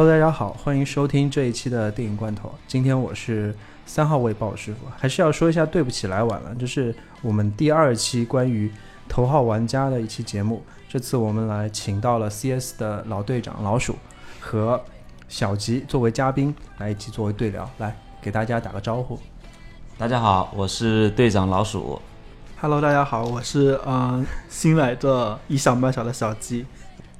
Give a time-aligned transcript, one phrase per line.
[0.00, 2.50] Hello，大家好，欢迎收听这一期的电影罐头。
[2.66, 3.54] 今天我是
[3.84, 8.72] 三号位鲍师傅，还是要说一下对不起来晚了，这是我们第二期关于
[9.10, 10.64] 头号玩家的一期节目。
[10.88, 13.94] 这次我们来请到了 CS 的老队长老鼠
[14.40, 14.82] 和
[15.28, 19.18] 小吉作为嘉宾来一起作为对聊，来给大家打个招呼。
[19.98, 22.00] 大家好，我是队长老鼠。
[22.58, 26.64] Hello，大家好，我是嗯新来的以小卖小的小鸡。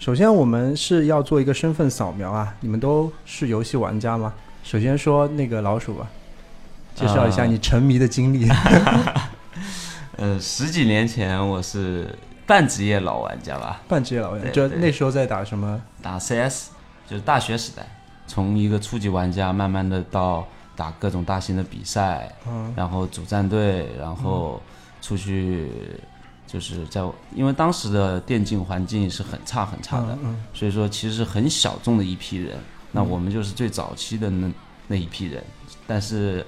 [0.01, 4.33] 首先，我们是要做一个身份扫描啊，你们都是游戏玩家吗？
[4.65, 6.09] 首先说那个老鼠吧，
[6.95, 8.49] 介绍一下呃你沉迷的经历。
[10.17, 15.79] 呃，十几年前我是半职业老玩家吧，半职业老玩家，就那时候在打什么？
[16.03, 16.71] 打 CS
[17.07, 17.87] 就是大学时代，
[18.27, 24.63] 从一个初级玩家慢慢的到打各种大型的比赛，嗯然后组战队，然后
[25.03, 25.71] 出去
[26.51, 27.01] 就是在
[27.35, 32.59] 因为当时的电竞环境是很差很差的，嗯所以说其实是很小众的一批人。
[32.93, 34.51] 那我们就是最早期的那
[34.89, 35.41] 那一批人，
[35.87, 36.45] 但是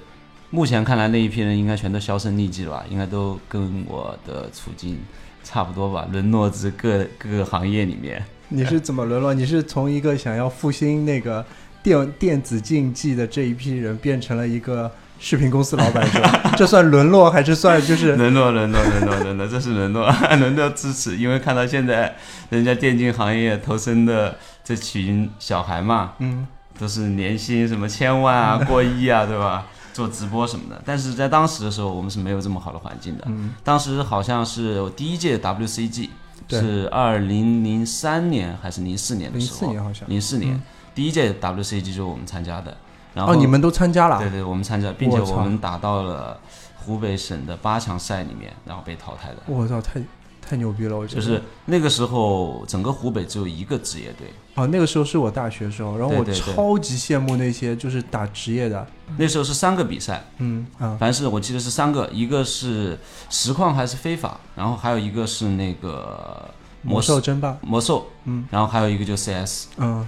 [0.50, 2.84] 目前看来那一批人应该全都销声匿迹了吧？
[2.90, 4.98] 应该都跟我的处境
[5.44, 8.20] 差不多吧，沦落至各各个行业里面。
[8.48, 9.32] 你是怎么沦落？
[9.32, 11.46] 你是从一个想要复兴那个
[11.80, 14.90] 电电子竞技的这一批人，变成了一个
[15.24, 16.52] 视频公司老板是吧？
[16.58, 18.16] 这算沦落还是算就是？
[18.16, 21.16] 沦落，沦落，沦落，沦落， 这是沦落， 沦落支持。
[21.16, 22.12] 因为看到现在
[22.50, 26.44] 人家电竞行业投身的这群小孩嘛，嗯
[26.78, 29.64] 都是年薪什么千万啊、过亿啊，对吧？
[29.92, 33.24] 做直播什么的，但是在当时的时候，我们是没有这么好的环境的。
[33.28, 36.08] 嗯当时好像是我第一届 WCG
[36.48, 39.58] 对是二零零三年还是零四年的零时候？
[39.60, 40.08] 四年好像。
[40.08, 40.62] 零四年、嗯
[40.94, 42.76] 第一届 WCG 就是我们参加的。
[43.14, 44.18] 然后哦，你们都参加了？
[44.18, 46.40] 对对，我们参加，并且我们打到了
[46.76, 49.36] 湖北省的八强赛里面，然后被淘汰的。
[49.46, 50.00] 我操，太
[50.40, 50.96] 太牛逼了！
[50.96, 51.20] 我觉得。
[51.20, 58.86] 就是那个时候，整个湖北只有一个职业队，哦，那个时候是我大学的时候，然后我超级羡慕那些就是打职业的，
[59.16, 60.96] 那时候是三个比赛，嗯啊。
[60.98, 62.98] 凡是我记得是三个，一个是
[63.30, 66.48] 实况还是非法，然后还有一个是那个
[66.82, 68.44] 魔兽争霸，魔兽，嗯。
[68.50, 70.06] 然后还有一个就 CS，嗯。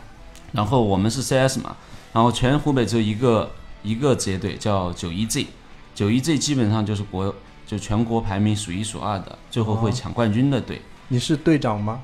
[0.53, 1.77] 然后我们是 CS 嘛，
[2.15, 3.51] 然后全湖北只有一个
[3.83, 5.49] 一个职业队叫九一 Z，
[5.97, 7.35] 九一 Z 基本上就是国
[7.67, 10.81] 就全国排名数一数二的，最后会哦抢冠军的队。
[11.09, 12.01] 你是队长吗？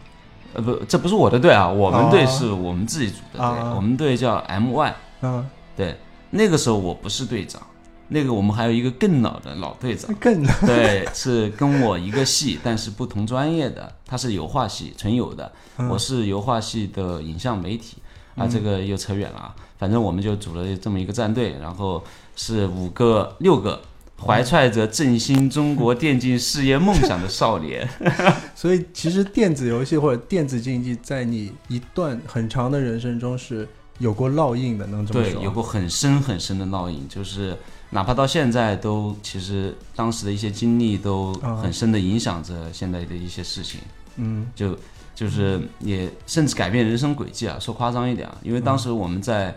[0.52, 4.92] 呃不，这不是我的队啊，我们队哦是我们自己组的队，啊我们队叫 MY。
[5.22, 5.96] 嗯，对，
[6.30, 7.62] 那个时候我不是队长，
[8.08, 17.98] 那个我们还有一个更老的老队长，更老对，是跟我一个系，但是不同专业的，他是油画系纯油的，嗯我是油画系的影像媒体
[18.34, 19.54] 啊，这个又扯远了啊。
[19.80, 22.04] 反正我们就组了这么一个战队，然后
[22.36, 23.80] 是五个六个
[24.22, 27.88] 怀揣着振兴中国 电竞事业梦想的少年。
[28.54, 33.66] 所以其实电子游戏或者电子竞技在你一段很长的人生中是
[33.98, 35.42] 有过烙印的，能这么对，说？
[35.42, 37.56] 有过很深很深的烙印，就是
[37.88, 43.80] 哪怕到现在都，其实当时的一些经历都啊很深的影响着现在的一些事情，
[44.16, 44.76] 嗯就
[45.20, 47.58] 就是也甚至改变人生轨迹啊。
[47.60, 49.54] 说夸张一点啊，因为当时我们在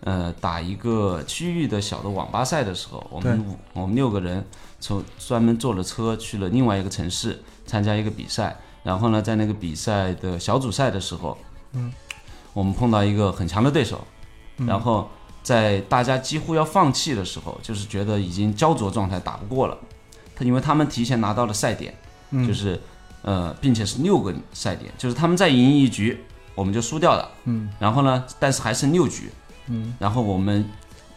[0.00, 4.42] 呃打一个区域的小的网吧赛的时候，我们五我们六个人
[4.80, 11.36] 从专门坐了车去了另外一个城市参加一个比赛，然后呢，在那个比赛的小组赛的时候，
[11.74, 11.92] 嗯，
[12.54, 14.00] 我们碰到一个很强的对手，
[14.56, 14.66] 嗯。
[14.66, 15.10] 然后
[15.42, 19.76] 在大家几乎要放弃的时候，就是觉得已经焦灼状态打不过了，
[20.34, 21.94] 他因为他们提前拿到了赛点，
[22.30, 22.48] 嗯。
[22.48, 22.80] 就是
[23.22, 26.24] 呃，并且是六个赛点，就是他们再赢一局
[26.54, 27.68] 我们就输掉了，嗯。
[27.78, 29.30] 然后呢，但是还剩六局，
[29.66, 29.94] 嗯。
[29.98, 30.68] 然后我们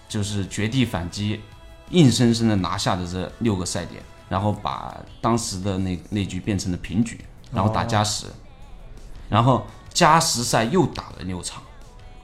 [0.08, 1.42] 就是绝地反击，
[1.90, 7.20] 硬生生的拿下了这六个赛点，然后把当时的那那局变成了平局，
[7.52, 8.28] 然后打加时，
[9.30, 11.62] 然后加时赛又打了六场，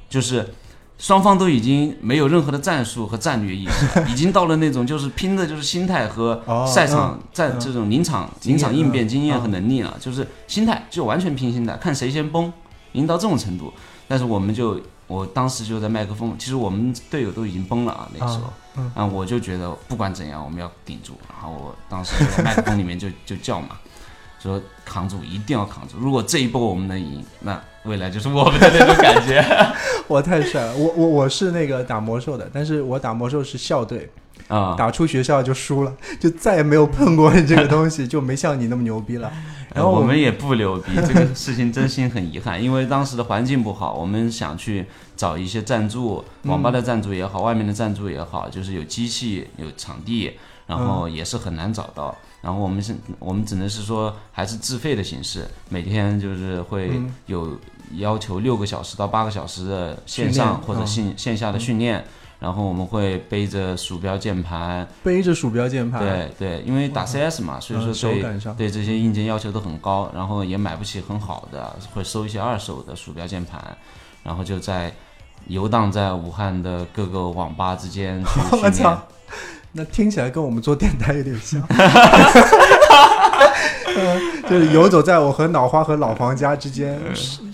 [0.08, 0.54] 就是
[1.02, 12.46] 双方都已经没有任何的战术和战略意识了， 已经到了那种就是拼的就是心态和哦赛场嗯战这种临场临场应变嗯经验和嗯能力了，就是心态就完全拼心态，看谁先崩，
[12.92, 13.74] 已经到这种程度。
[14.08, 18.38] 但是我们就，我当时就在麦克风，其实我们队友都已经崩了啊，那个时
[18.76, 21.14] 候，啊我就觉得不管怎样，我们要顶住。
[21.28, 23.80] 然后我当时就在麦克风里面就就叫嘛，
[24.42, 25.98] 说扛住，一定要扛住。
[26.00, 29.44] 如果这一波我们能赢，那未来就是我们的那种感觉。
[30.08, 30.76] 我太帅了！
[30.76, 34.10] 我我我是那个打魔兽的，但是我打魔兽是校队，
[34.48, 39.32] 啊、打出学校就输了，就再也没有碰过这个东西，就没像你那么牛逼了。
[39.74, 44.86] 然后呃我们也不牛逼，这个事情真心很遗憾，因为当时的环境不好，我们想去
[45.16, 50.34] 找一些赞助，网吧的赞助也好，外面的赞助也好，就是有机器、有场地，
[50.68, 52.16] 然然后也是很难找到。
[52.42, 57.14] 然后我们是，我们只能是说还是自费的形式，每天就是会嗯。
[57.28, 57.58] 有
[57.98, 62.04] 要求六个小时到八个小时的线上或者线线下的训练。
[62.40, 68.12] 然后我们会背着鼠标、键盘，背着鼠标键盘，对对，因为打 CS 嘛，所以嗯说
[68.58, 73.78] 对这些硬件要求都很高，然后也买不起很好的，会收一些二手的鼠标键盘，
[74.24, 74.92] 然后就在
[75.46, 79.00] 游荡在武汉的各个网吧之间训练操。
[79.74, 81.62] 那听起来跟我们做电台有点像。
[83.96, 87.00] 嗯， 就是游走在我和脑花和老黄家之间，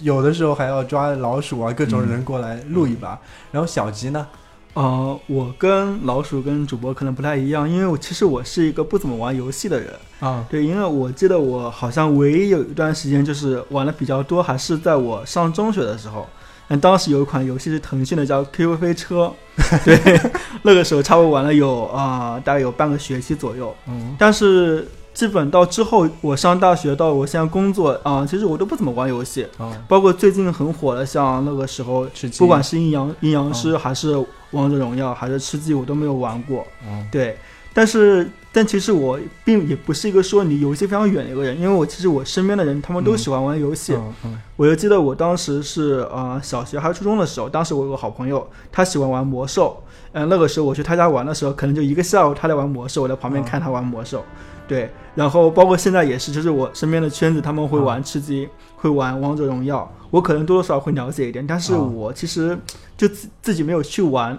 [0.01, 3.19] 有的时候还要抓老鼠啊，各种人过来录一把。
[3.51, 4.27] 然后小吉呢？
[4.73, 9.91] 呃，我跟老鼠跟主播可能不太一样，因为我其实我是一个不怎么玩游戏的人。
[10.19, 16.27] 啊，对，因为我记得我好像唯一有一段时间就是玩的比较多，还是在我上中学的时候。
[16.69, 19.33] 那当时有一款游戏是腾讯的，叫 QQ 飞车。
[19.83, 20.19] 对，
[20.63, 23.73] 那个时候差不多玩了有啊、大概有半个学期左右。
[23.87, 29.47] 嗯，但是基本到之后，我上大学到我现在工作啊、其实我都不怎么玩游戏。
[29.57, 34.15] 哦，包括最近很火的，像那个时候，不管是阴阳阴阳师，还是
[34.51, 36.65] 王者荣耀，还是吃鸡，我都没有玩过。
[36.87, 37.37] 嗯，对，
[37.77, 43.93] 但是但其实我并也不是一个说离游戏非常远的一个人，因为我其实我身边的人他们都喜欢玩游戏。
[43.93, 49.83] 嗯嗯我就记得我当时是呃小学还是初中的时候，当时我有个好朋友，他喜欢玩魔兽。
[50.13, 54.25] 嗯、那个时候我去他家玩的时候，可能就一个下午他在玩魔兽，我在旁边哦看他玩魔兽。
[54.67, 62.57] 对，然后包括现在也是，就是我身边的圈子，他们会玩吃鸡，会玩王者荣耀，我可能多多少少会了解一点，但是哦我其实
[62.97, 64.35] 就自自己没有去玩。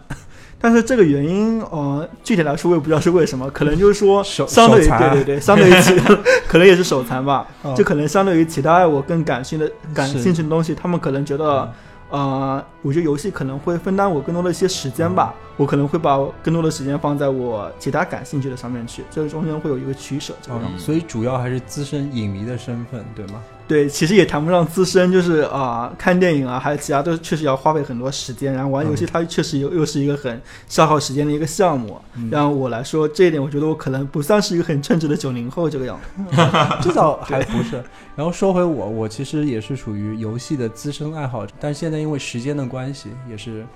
[0.61, 5.95] 但是这个原因，呃，具体来说我也不知道是为什么，可能就是说相对于对对对，相对于其
[6.49, 7.75] 可能也是手残吧，哦。
[7.77, 11.73] 就可能相对于其他我更感兴趣的感兴趣的东西，他们可能觉得
[12.11, 20.77] 嗯，呃，我觉得游戏可能会分担我更多的一些时间吧，我可能会把更多的时间放在我其他感兴趣的上面去，这个中间会有一个取舍，这个样子。
[20.77, 23.43] 哦，所以主要还是资深影迷的身份，对吗？
[23.67, 32.01] 对，其实也谈不上资深，就是啊、看电影啊，还有其他都确实要花费很多时间，然后玩游戏它确实又又是一个很消耗时间的一个项目。
[32.15, 36.37] 嗯让我来说，这一点我觉得我可能不算是一个很称职的九零后这个样子。
[36.81, 37.83] 至少还不是。
[38.17, 43.67] 然后说回我，我其实也是属于游戏的资深爱好者，但是现在因为时间的关系，也是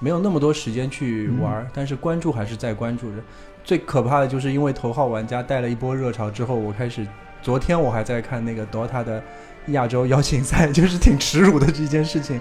[0.00, 3.22] 没有那么多时间去玩儿，但是关注还是在关注着。
[3.62, 7.06] 最可怕的就是因为头号玩家带了一波热潮之后，我开始，
[7.42, 9.22] 昨天我还在看那个 DOTA 的
[9.72, 12.40] 亚洲邀请赛， 就是挺耻辱的这件事情。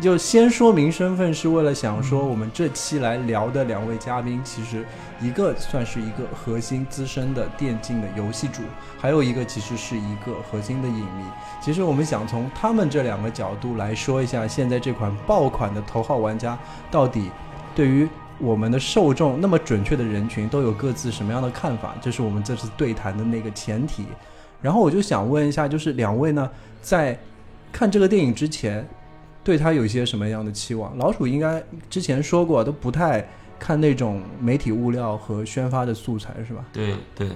[0.00, 4.84] 就先说明身份，是为了想说我们这期来聊的两位嘉宾，其实
[5.20, 8.60] 一个算是一个核心资深的电竞的游戏主，
[8.98, 11.24] 还有一个其实是一个核心的影迷。
[11.62, 16.58] 其实我们想从他们这两个角度来说一下，现在这款爆款的头号玩家
[16.90, 17.30] 到底
[17.74, 18.06] 对于
[18.38, 24.04] 我们的受众那么准确的人群都有各自什么样的看法，这是我们这次对谈的那个前提。
[24.66, 26.50] 然后我就想问一下，就是两位呢，
[26.82, 27.16] 在
[27.70, 28.84] 看这个电影之前，
[29.44, 30.98] 对他有一些什么样的期望？
[30.98, 33.24] 老鼠应该之前说过，都不太
[33.60, 36.64] 看那种媒体物料和宣发的素材，是吧？
[36.72, 37.30] 对对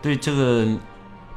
[0.00, 0.68] 对，这个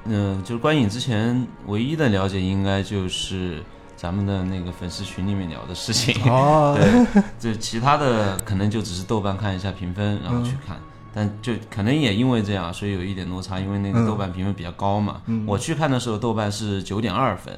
[0.05, 3.63] 嗯、就是观影之前唯一的了解，应该就是
[3.95, 6.31] 咱们的那个粉丝群里面聊的事情。
[6.31, 6.77] 哦，
[7.39, 10.77] 对，就其他的可能就只是豆瓣看一下评分，然后去看。
[11.13, 15.21] 但就可能也因为这样，所以有一点落差，因为那个嗯豆瓣评分比较高嘛。
[15.25, 17.53] 嗯我去看的时候，豆瓣是九点二分，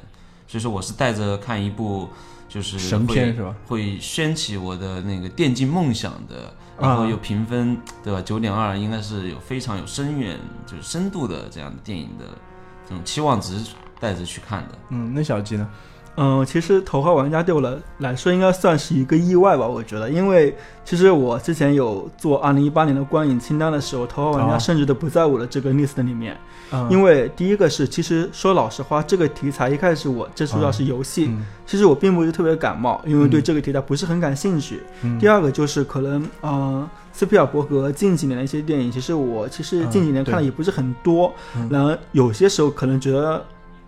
[0.48, 2.10] 所以说我是带着看一部
[2.50, 3.56] 就是神会片是吧？
[3.68, 8.22] 会掀起我的那个电竞梦想的，啊然后又评分，对吧？
[8.22, 12.26] 九点二应该是有非常有深远就是深度的这样的电影的
[12.88, 13.64] 这种期望值
[14.00, 14.78] 带着去看的。
[14.90, 15.70] 嗯，那小鸡呢？
[16.16, 20.56] 嗯，其实头号玩家对我来来说应该算是一个意外吧，我觉得，因为
[20.86, 26.38] 其实我之前有做二零一八年的观影清单的时候，头号玩哦家甚至都不在我的这个 list 里面。
[26.72, 34.82] 嗯，因为第一个是，其实说老实话，这个题材一开始我接触到是游戏，嗯其实我并不是特别感冒，因为对嗯这个题材不是很感兴趣。
[35.02, 43.44] 嗯第二个就是可能，嗯、斯皮尔伯格近几年的一些电影，其实我其实近几年嗯看的也不是很多，嗯然后有些时候可能觉得，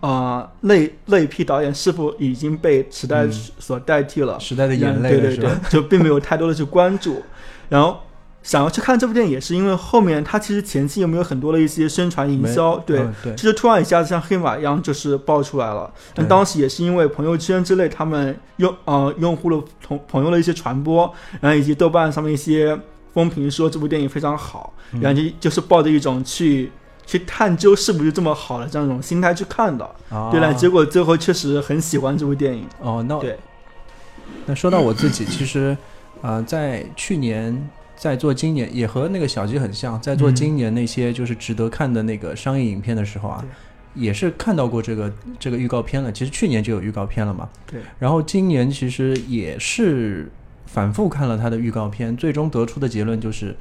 [0.06, 4.38] 啊，那那一批导演是否已经被时代嗯所代替了？
[4.38, 7.22] 时代的眼泪对对对，就并没有太多的去关注，
[7.68, 8.00] 然后。
[8.42, 15.92] 想要去看这部电影，也是因为后面它其实前期有没有很多的一些宣传营销，对，嗯对，就是突然一下子像黑马一样，就是爆出来了。
[16.14, 22.78] 但当时也是因为朋友圈之类，他们用呃用户的同朋友的一些传播，然后以及豆瓣上面一些
[23.12, 26.70] 风评说这部电影非常好，嗯然后就就是抱着一种去
[27.06, 29.84] 去探究是不是这么好的这样一种心态去看的。
[30.10, 32.66] 啊对了，结果最后确实很喜欢这部电影。
[32.80, 33.38] 哦，那对，
[34.44, 35.76] 那说到我自己，其实，
[36.20, 43.44] 呃，在去年在做今年也和那个小鸡很像，在做今年那些就是值得看的那个商业影片的时候啊，
[43.94, 46.12] 也是看到过这个这个预告片了。
[46.12, 47.48] 其实去年就有预告片了嘛。
[47.66, 47.80] 对。
[47.98, 50.30] 然后今年其实也是
[50.66, 53.56] 反复看了他的预告片，最终得出的结论就是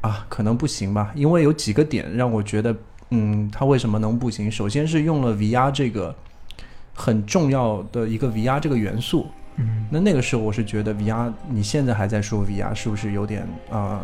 [0.00, 2.74] 啊，可能不行吧，因为有几个点让我觉得，
[3.10, 4.50] 嗯，它为什么能不行？
[4.50, 6.14] 首先是用了 VR 这个
[6.94, 9.26] 很重要的一个 VR 这个元素。
[9.56, 14.00] 嗯，那那个时候我是觉得 VR，你现在还在说 VR 是不是有点啊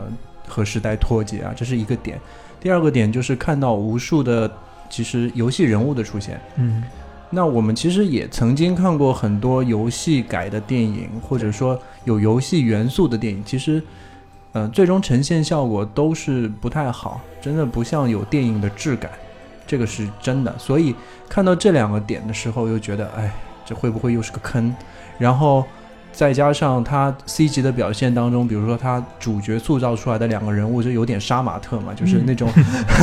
[0.47, 1.55] 和时代脱节啊？
[1.57, 2.21] 这是一个点。
[2.61, 4.51] 第二个点就是看到无数的
[4.91, 6.39] 其实游戏人物的出现。
[6.57, 6.83] 嗯，
[7.31, 13.83] 那我们其实也曾经看过很多游戏改的电影，或者说有游戏元素的电影，其实
[14.57, 19.11] 呃最终呈现效果都是不太好，真的不像有电影的质感，
[19.67, 20.55] 这个是真的。
[20.57, 20.95] 所以
[21.29, 23.31] 看到这两个点的时候，又觉得哎，
[23.67, 24.75] 这会不会又是个坑？
[25.19, 25.63] 然后
[26.11, 32.51] 再加上他 C 级的表现当中，比如说他主角塑造出来的两个人物就有点杀马特嘛，就是那种，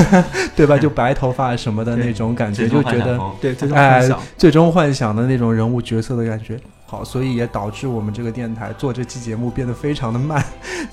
[0.58, 0.76] 对吧？
[0.76, 6.60] 就白头发什么的那种感觉，就觉得对，最终哎幻想，最终幻想的那种人物角色的感觉。
[6.94, 10.46] 好，所以也导致我们这个电台做这期节目变得非常的慢，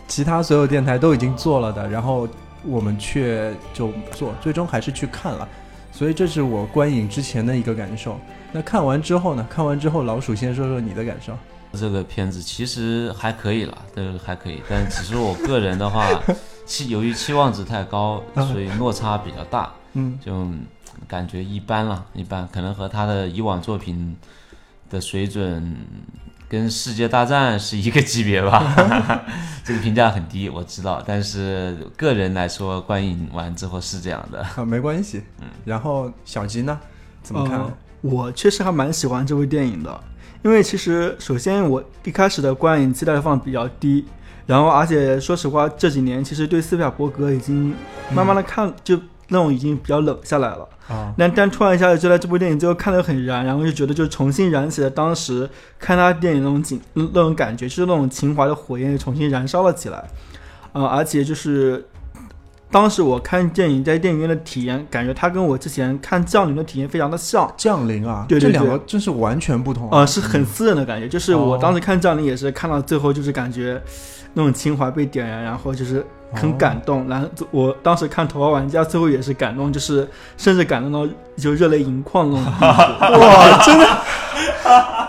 [0.08, 2.26] 其他所有电台都已经做了的，然后
[2.64, 5.46] 我们却就做，最终还是去看了。
[5.92, 8.18] 所以这是我观影之前的一个感受。
[8.50, 9.46] 那看完之后呢？
[9.50, 11.34] 看完之后，老鼠先说说你的感受。
[11.74, 16.08] 这个片子其实还可以了，这个还可以，但只是我个人的话，
[16.64, 20.48] 期由于期望值太高， 所以落差比较大，嗯，就
[21.06, 24.16] 感觉一般了，一般，可能和他的以往作品
[24.90, 25.76] 的水准
[26.48, 29.24] 跟《世界大战》是一个级别吧。
[29.64, 34.42] 这个评价很低，我知道，但是个人来说，观影完之后是这样的。
[34.56, 35.22] 啊，没关系。
[35.40, 36.78] 嗯，然后小吉呢？
[37.22, 37.60] 怎么看？
[38.00, 40.00] 我确实还蛮喜欢这部电影的，
[40.42, 44.06] 因为其实首先我一开始的观影期待放比较低，
[44.46, 47.74] 然后而且说实话这几年其实对斯皮尔伯格已经
[48.10, 48.98] 慢慢的看就
[49.30, 51.12] 那种已经比较冷下来了啊。
[51.16, 59.98] 那但突然一下子就在这部电影最后看得很燃，然后就觉得就重新燃起了当时看他电影那种景那种感觉，就是那种情怀的火焰重新燃烧了起来，
[60.72, 61.84] 啊，而且就是。
[62.72, 67.52] 当时我看电影在电影院的体验，感觉它跟我之前看《降临》的体验非常的像。
[67.56, 71.08] 降临啊，对对对，这两个真是完全不同啊，是很私人的感觉。
[71.08, 73.82] 就是我当时看《降临》也是看到最后，就是感觉
[74.34, 77.08] 那种情怀被点燃，然后就是很感动。
[77.08, 82.52] 然后我当时看《头号玩家》最后也是感动，就是甚至感动到就热泪盈眶那种。
[83.20, 84.02] 哇，真的，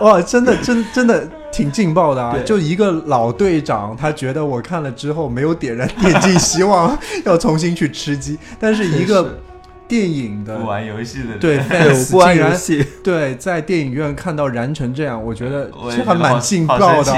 [0.00, 1.28] 哇，真的，真真的。
[1.52, 2.34] 挺劲爆的啊！
[2.46, 8.38] 就一个老队长，他觉得我看了之后没有点燃电竞希望，要重新去吃鸡。
[8.58, 9.38] 但是一个
[9.86, 11.58] 电影的不玩游戏的对，
[12.10, 17.14] 不玩游戏对，在电影院看到燃成这样，我觉得这还蛮劲爆的。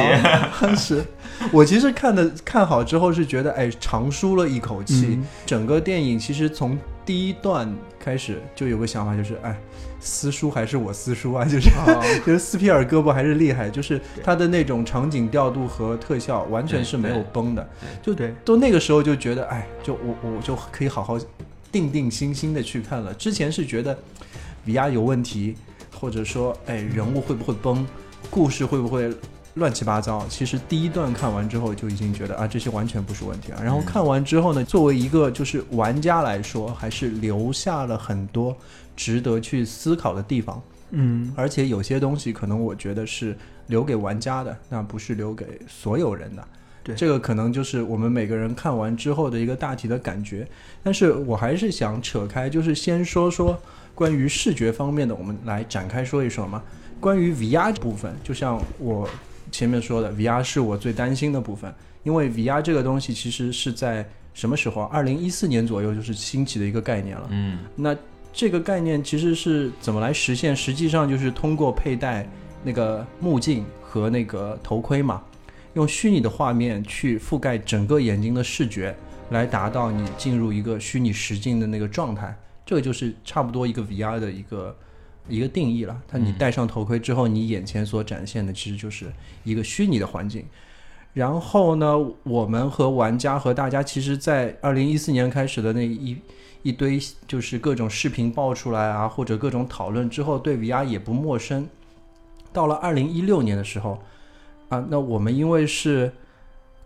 [0.61, 1.05] 当时
[1.51, 5.19] 我其实看的看好之后是觉得，哎，长舒了一口气。
[5.45, 9.57] 整个电影其实从第一段开始就有个想法，就是哎。
[10.07, 11.71] 撕书还是我撕书啊，就是
[12.27, 17.67] 就是斯皮尔胳膊还是厉害，就是他的那种场景调度和特效完全是没有崩的，
[18.03, 21.19] 就对，都那个时候就觉得，哎，就我我就可以好好
[21.73, 23.15] 定定心心的去看了。
[23.15, 23.97] 之前是觉得
[24.67, 25.57] VR 有问题，
[25.99, 27.87] 或者说，哎，人物会不会崩，
[28.29, 29.11] 故事会不会
[29.55, 30.25] 乱七八糟。
[30.29, 33.61] 其实第一段看完之后就已经觉得啊，这些完全不是问题啊。
[33.63, 38.57] 然后看完之后呢，作为一个就是玩家来说，还是留下了很多。
[38.97, 46.49] 值得去思考的地方，嗯，而且有些东西可能我觉得是留给玩家的，那不是留给所有人的。
[46.85, 50.47] 对，这个可能就是我们每个人看完之后的一个大体的感觉。
[50.81, 53.61] 但是我还是想扯开，就是先说说
[53.97, 56.63] 关于视觉方面的，我们来展开说一说嘛。
[57.01, 59.11] 关于 VR 部分，就像我
[59.55, 64.83] 前面说的，VR 是我最担心的部分，因为 VR 这个东西其实是在什么时候？
[64.83, 67.29] 二零一四年左右就是兴起的一个概念了。
[67.31, 67.97] 嗯，那。
[68.37, 70.57] 这个概念其实是怎么来实现？
[70.57, 72.29] 实际上就是通过佩戴
[72.65, 75.23] 那个目镜和那个头盔嘛，
[75.75, 78.93] 用虚拟的画面去覆盖整个眼睛的视觉，
[79.31, 82.37] 来达到你进入一个虚拟实境的那个状态。
[82.67, 84.77] 这个就是差不多一个 VR 的一个
[85.29, 86.01] 一个定义了。
[86.09, 89.13] 它你戴上头盔之后，你眼前所展现的其实就是
[89.45, 90.45] 一个虚拟的环境。
[91.13, 96.17] 然后呢，我们和玩家和大家其实，在二零一四年开始的那一。
[96.65, 101.69] 一堆就是各种视频爆出来啊，或者各种讨论之后，对 VR 也不陌生。
[102.55, 103.99] 到了二零一六年的时候，
[104.71, 106.11] 啊，那我们因为是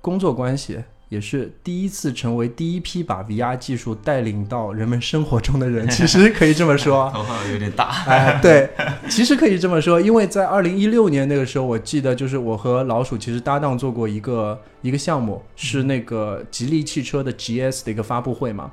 [0.00, 7.10] 工作关系，也是第一次成为第一批把 VR 技术带领到人们生活中的人， 其实可以这么说。
[7.14, 8.04] 头号有点大。
[8.06, 8.68] 哎，对，
[9.08, 18.70] 其实可以这么说，因为在二零一六年那个时候，我记得就是我和老鼠其实搭档做过一个一个项目，是那个吉利汽车的 GS 的一个发布会嘛。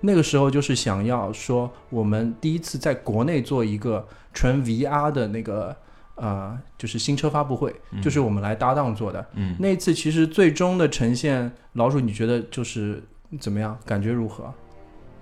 [0.00, 5.76] 那个时候就是想要说，我们第一次在国内做一个纯 VR 的那个
[6.20, 9.24] 呃，就是新车发布会，就是我们来搭档做的。
[9.34, 13.02] 嗯，那一次其实最终的呈现，老鼠你觉得就是
[13.40, 13.76] 怎么样？
[13.84, 14.52] 感觉如何？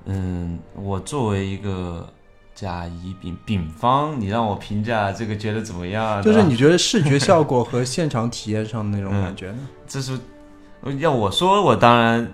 [0.06, 2.08] 嗯，我作为一个
[2.54, 6.22] 甲乙丙丙方，你让我评价这个觉得怎么样？
[6.22, 9.58] 就是你觉得视觉效果和现场体验上的那种嗯感觉呢？
[9.86, 10.18] 这是
[10.98, 12.26] 要我说，我当然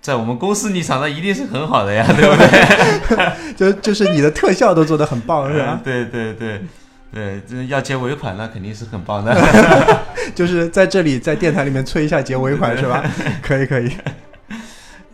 [0.00, 3.52] 在我们公司立场上一定是很好的呀，对不对？
[3.54, 5.80] 就就是你的特效都做得很棒，是吧？
[5.84, 6.62] 对对对
[7.12, 9.34] 对，这要结尾款那肯定是很棒的。
[10.34, 13.02] 就是在这里在电台里面催一下结尾款，是吧？
[13.42, 13.90] 可以可以。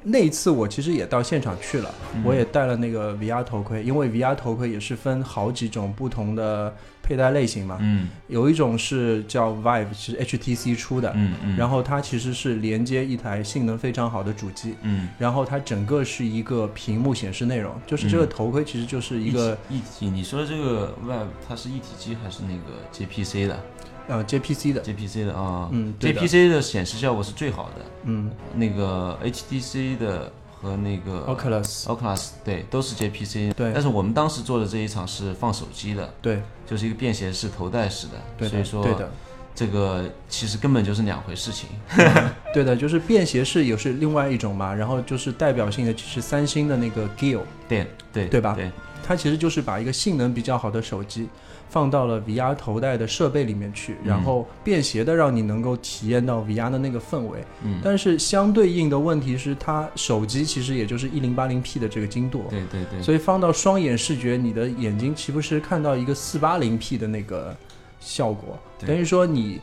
[0.02, 6.74] 那一次我其实也到现场去了，我也戴了那个 VR 头盔，因为 VR 头盔也是分好几种不同的
[7.04, 7.78] 佩戴类型嘛。
[7.80, 8.08] 嗯。
[8.28, 15.08] 有一种是叫 Vive，是 HTC 出的，嗯嗯，然后它其实是连接一台性能非常好的主机，嗯。
[15.18, 18.28] 然后它整个是一个屏幕显示内容，就是这个嗯。
[18.34, 23.61] 头盔其实就是一个一体，你说的这个 Vive 它是一体机还是那个 JPC 的？
[24.06, 26.61] 呃 JPC 的，？JPC 的啊，嗯 JPC 的。
[26.61, 28.30] 显示效果是最好的，嗯。
[28.54, 30.30] 那个 HTC 的
[30.64, 39.11] 和那个，Oculus，Oculus 对都是接 PC 对但是我们当时做的这一场是放手机的，对就是一个便携式头戴式的，对的所以说对的。
[39.56, 41.68] 这个其实根本就是两回事情。
[42.52, 48.68] 对的，就是便携式也是另外一种嘛，然后就是代表性的就是三星的那个 Gear，对对对吧对，
[49.06, 51.28] 它其实就是把一个性能比较好的手机
[51.68, 57.44] 放到了 VR 头戴的设备里面去，然后便携的让你能够体验到 VR 的那个氛围。
[57.62, 67.55] 嗯，但是相对应的问题是，它手机其实也就是一零八零 P 的这个精度，对对对，所以放到双眼视觉，你的眼睛岂不是看到一个四八零 P 的那个
[68.00, 68.59] 效果？
[68.87, 69.61] 等于说你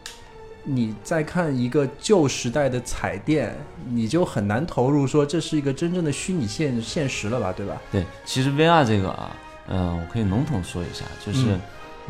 [0.64, 3.56] 你再看一个旧时代的彩电，
[3.90, 7.82] 你就很难投入说这是一个真正的虚拟现现实了吧，对吧？
[7.92, 9.36] 对，其实 VR 这个啊，
[9.68, 11.58] 嗯、我可以笼统说一下，就是，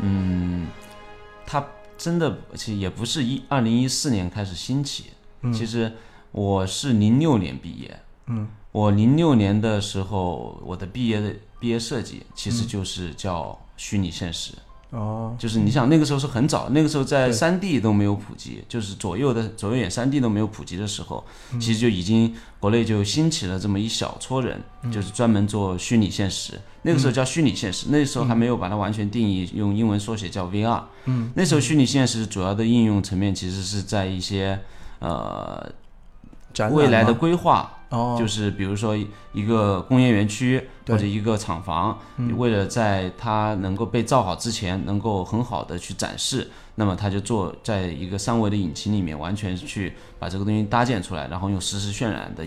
[0.00, 0.66] 嗯，
[1.46, 5.06] 它真的其实也不是一二零一四年开始兴起，
[5.40, 5.90] 嗯其实
[6.30, 14.52] 我是零六年毕业，嗯，我零六年的时候，我的毕业的毕业设计其实就是叫虚拟现实。
[14.92, 17.32] 哦，就是你想那个时候是很早，那个时候在对。
[17.32, 21.58] 三 D 都没有普及，就是左右的左右眼三 D 都没有普及的时候，嗯。
[21.58, 24.92] 其实就已经国内就兴起了这么一小撮人，嗯。
[24.92, 26.60] 就是专门做虚拟现实。
[26.82, 30.82] 那个时候叫虚拟现实，那时候还没有把它完全定义，用英文缩写叫 VR。
[31.06, 34.60] 嗯，那时候虚拟现实主要的应用层面其实是在一些
[34.98, 35.72] 呃
[36.70, 38.96] 未来的规划，哦，就是比如说
[39.32, 42.36] 一个工业园区或者一个厂房，嗯。
[42.38, 52.44] 为了在它能够被造好之前，能够很好的去展示，那么它就做在一个三维的引擎里面，完全去把这个东西搭建出来，然后用实时渲染的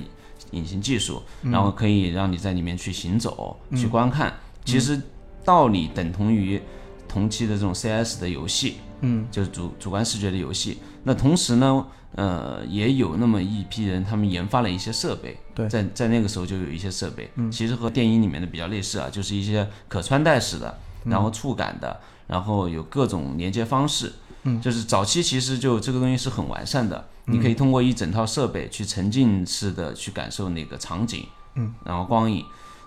[0.49, 1.51] 引擎技术，嗯。
[1.51, 4.33] 然后可以让你在里面去行走、去观看。
[4.65, 4.99] 其实
[5.43, 6.59] 道理等同于
[7.07, 9.27] 同期的这种 CS 的游戏，嗯。
[9.29, 10.79] 就是主主观视觉的游戏。
[11.03, 15.67] 那同时呢，呃，也有那么一批人，他们研发了一些设备，对。
[15.67, 24.13] 在在那个时候就有一些设备，其实和电影里面的比较类似啊，就是一些可穿戴式的，然后触感的，然后有各种连接方式。
[24.43, 24.61] 嗯。
[24.61, 31.25] 就是早期其实就这个东西是很完善的，你可以通过一整套设备去沉浸式的去感受那个场景，
[31.55, 32.45] 嗯，然后光影。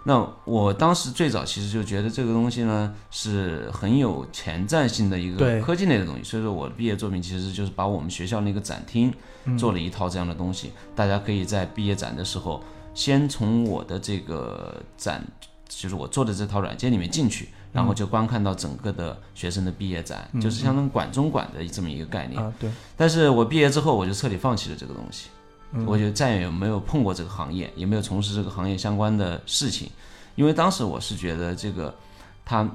[0.08, 9.12] 那我当时最早其实就觉得这个东西呢是很有前瞻性的一对个科技类的东西，所以说我的毕业作品其实就是把我们学校那个展厅
[9.58, 15.22] 做了一套这样的东西，大家可以在毕业展的时候，先从我的这个展，
[15.68, 22.42] 就是我做的这套软件里面进去，然后就观看到整个的学生的毕业展，就是相当于管中管的这么一个概念。
[22.42, 25.28] 啊，对，但是我毕业之后，我就彻底放弃了这个东西，
[25.86, 29.90] 我就再也没有碰过这个行业，也没有从事这个行业相关的事情，
[30.34, 31.94] 因为当时我是觉得这个
[32.44, 32.68] 它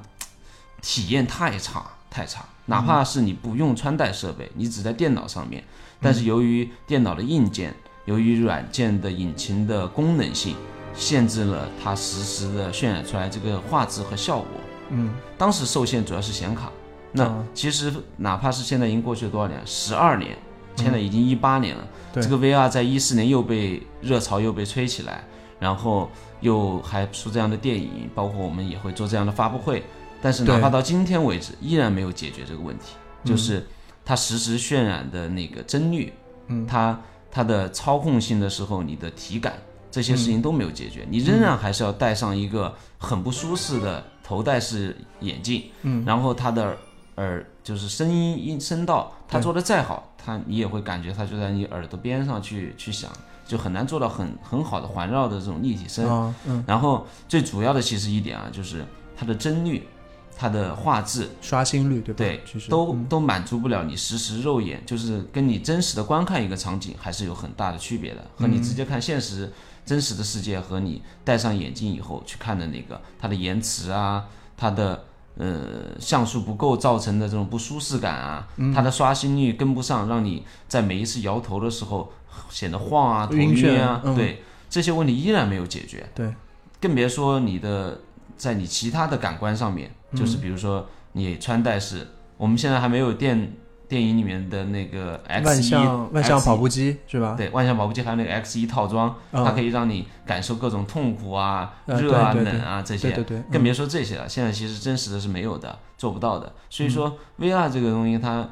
[0.80, 5.64] 体验太差太差，哪怕是你不用穿戴设备，你只在电脑上面，
[6.00, 10.54] 但是由于电脑的硬件，由于软件的引擎的功能性，
[10.94, 14.48] 限制了它实时的渲染出来这个画质和效果。
[14.90, 15.12] 嗯。
[15.36, 16.70] 当时受限主要是显卡。
[17.16, 20.36] 那啊其实哪怕是现在已经过去了多少年，十二年，
[20.76, 21.86] 现在已经一八年了。
[22.12, 22.22] 对。
[22.22, 25.24] 这个 VR 在一四年又被热潮又被吹起来，
[25.58, 26.10] 然后
[26.40, 29.82] 又还出这样的电影，包括我们也会做这样的发布会。
[30.22, 33.66] 但是哪怕到今天为止，依然没有解决这个问题，就是
[34.04, 36.12] 它实时渲染的那个帧率，
[36.46, 36.66] 嗯。
[36.66, 36.98] 它
[37.30, 39.54] 它的操控性的时候，你的体感
[39.90, 46.76] 这些事情都没有解决，你仍然还是要戴上一个很不舒适的头戴式眼镜，嗯，然后它的
[47.16, 53.10] 耳就是声音音声道，它做的再好，它你也会感觉它就在你耳朵边上去去响，
[53.46, 56.06] 就很难做到很很好的环绕的这种立体声。
[56.06, 58.84] 啊，嗯，然后最主要的其实一点啊，就是
[59.16, 59.88] 它的帧率、
[60.36, 62.18] 它的画质，刷新率对吧？
[62.18, 69.50] 对其实都嗯都满足不了你实时肉眼，就是跟你真实的观看一个场景还是有很大的区别的，和你直接看现实
[69.86, 75.02] 真实的世界和你戴上眼镜以后去看的那个，它的延迟啊，它的。
[75.36, 82.12] 呃，像素不够造成的这种不舒适感啊，它的刷新率跟不上，让你在每一次摇头的时候
[82.50, 84.14] 显得晃啊、头晕晕啊，嗯。
[84.14, 86.08] 对这些问题依然没有解决。
[86.14, 86.32] 对，
[86.80, 88.00] 更别说你的
[88.36, 90.18] 在你其他的感官上面，嗯。
[90.18, 93.52] 就是比如说你穿戴式，我们现在还没有电
[93.94, 97.36] 电影里面的那个 X 万一向万向跑步机是吧？
[97.38, 103.12] 对万向跑步机还有那个 X 一套装，嗯它可以让你感受各种痛苦啊、呃热啊、冷啊这些，
[103.52, 104.28] 更别说这些了。
[104.28, 106.52] 现在其实真实的是没有的，做不到的。
[106.68, 108.48] 所以说嗯 VR 这个东西，它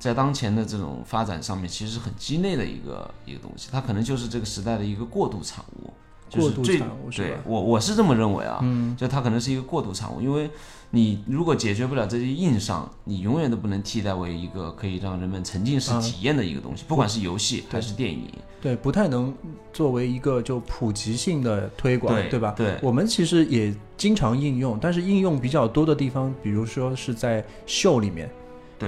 [0.00, 3.68] 在当前的这种发展上面，其实是很鸡肋的一个一个东西。
[3.70, 5.92] 它可能就是这个时代的一个过渡产物，
[6.30, 6.80] 就是最？
[7.10, 8.60] 对我我是这么认为啊。
[8.62, 10.48] 嗯，就它可能是一个过渡产物，因为
[10.90, 18.30] 你如果解决不了这些硬伤，你永远都不能替代为一个可以让人们沉浸式嗯体验的一个东西，不管是游戏还是电影。
[18.62, 19.34] 对，不太能
[19.72, 22.54] 作为一个就普及性的推广，对吧？
[22.56, 28.30] 对我们其实也经常应用，但是应用比较多的地方，比如说是在秀里面。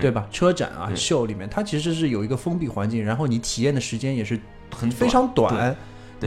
[0.01, 0.27] 对吧？
[0.33, 4.41] 车展啊，秀里面，它其实是有一个封闭环境，然后你体验的时间也是
[4.75, 5.77] 很非常短，对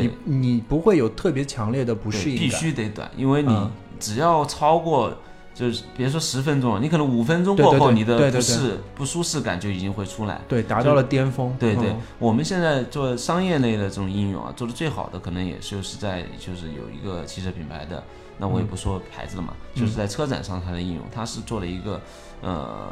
[0.02, 2.60] 你你不会有特别强烈的不适应感。
[2.60, 5.16] 须得短，因为你嗯只要超过。
[5.56, 10.42] 就是别说十分钟了，你可能五分钟过后，你的不适不舒适感就已经会出来。
[10.50, 11.56] 对，达到了巅峰。
[11.58, 18.04] 对对嗯，我们现在做商业类的这种应用啊，做的最好的可能也就是在就是有一个汽车品牌的，
[18.38, 22.02] 那我也不说牌子了嘛，嗯就是在车展上它的应用，它是做了一个
[22.42, 22.92] 呃，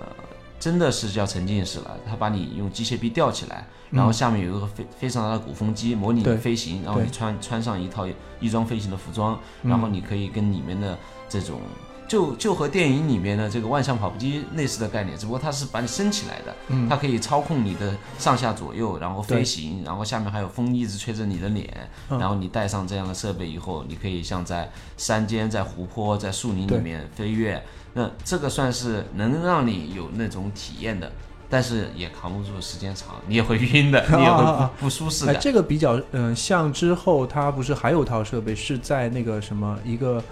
[0.63, 8.07] 真的是叫沉浸式了，它把你用机械臂吊起来，然后下面有一个非非常大的鼓风机模拟飞行，然后你穿穿上一套
[8.39, 10.97] 翼装飞行的服装，然后你可以跟里面的
[11.27, 11.59] 这种。
[12.07, 27.63] 就就和电影里面的这个万向跑步机类似的概念，只不过它是把你升起来的，嗯它可以操控你的上下左右，然后飞行，然后下面还有风一直吹着你的脸，嗯然后你带上这样的设备以后，你可以像在山间、在湖泊、在树林里面飞跃，
[27.93, 31.11] 那这个算是能让你有那种体验的，
[31.49, 35.41] 但是也扛不住时间长，你也会晕的，你也会不 不舒适哎，感。
[35.41, 40.23] 这个比较，嗯、像之后它不是还有套设备是在那个什么一个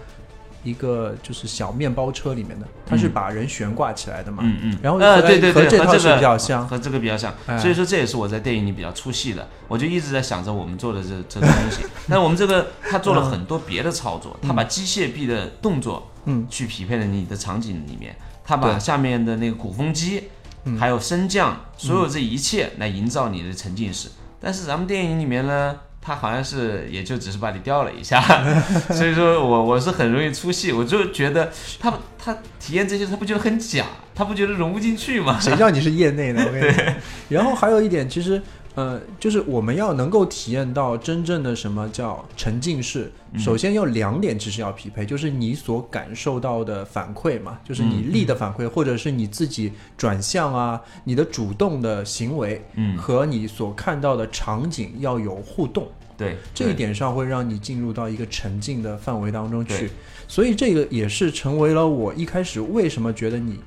[0.64, 4.44] 一个就是小面包车里面的，它是嗯把人悬挂起来的嘛。
[4.44, 7.58] 嗯嗯，然后呃，对对对，和这个比较像和这个比较像，哎。
[7.58, 16.46] 所以说这也是我在电影里比较出戏的，我就一直在想着我们做的这这个东西， 但我们这个他做了很多别的操作，他把机械臂的动作嗯。
[16.50, 20.30] 去匹配了你的场景里面，他把下面的那个鼓风机，
[20.66, 20.78] 嗯。
[20.78, 25.76] 还有升降，所有这一切来营造你的沉浸式，但是咱们电影里面呢。
[26.02, 28.20] 他好像是也就只是把你吊了一下，
[28.92, 33.86] 所以说我我是很容易出戏，我就觉得他他体验这些他不觉得很假，
[34.16, 35.38] 他不觉得融不进去吗？
[35.40, 36.44] 谁叫你是业内的？
[36.44, 36.86] 我跟你讲。
[37.30, 38.42] 然后还有一点，其实
[38.76, 55.86] 呃，就是我们要能够体验到真正的什么叫沉浸式，嗯首先要两点其实要匹配，就是你所感受到的反馈嘛，就是你力的反馈，或者是你自己转向啊，你的主动的行为嗯，和你所看到的场景要有互动。
[56.18, 59.90] 对，这一点上会让你进入到一个沉浸的范围当中去，
[60.28, 63.60] 所以这个也是成为了我一开始为什么觉得你，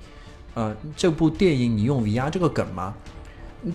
[0.55, 2.95] 呃，这部电影你用 VR 这个梗吗？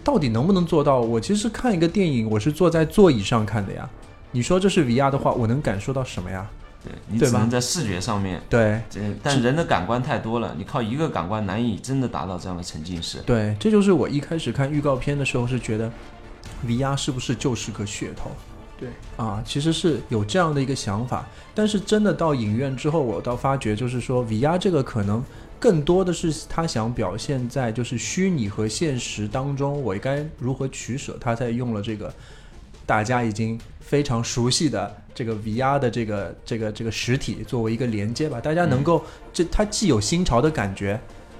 [0.04, 1.00] 到底能不能做到？
[1.00, 3.90] 我其实看一个电影，我是坐在座椅上看的呀。
[4.32, 6.48] 你说这是 VR 的话，我能感受到什么呀？
[6.82, 8.82] 对你只能在视觉上面，对
[9.22, 13.20] 但人的感官太多了，你靠一个感官难以真的达到这样的沉浸式。
[13.26, 15.92] 对，这就是我一开始看预告片的时候是觉得
[16.66, 18.32] ，VR 是不是就是个噱头？
[18.80, 25.22] 对啊，其实是有这样的一个想法，但是真的到影院之后，我倒发觉就是说，VR 这个可能
[25.60, 31.18] 更多的是他想表现在就是虚拟和现实当中，我应该如何取舍。
[31.20, 32.14] 他在用了这个
[32.86, 41.00] 大家已经非常熟悉的这个 VR 的这个这个这个实体作为一个连接吧，大家能够这它既有新潮的感觉，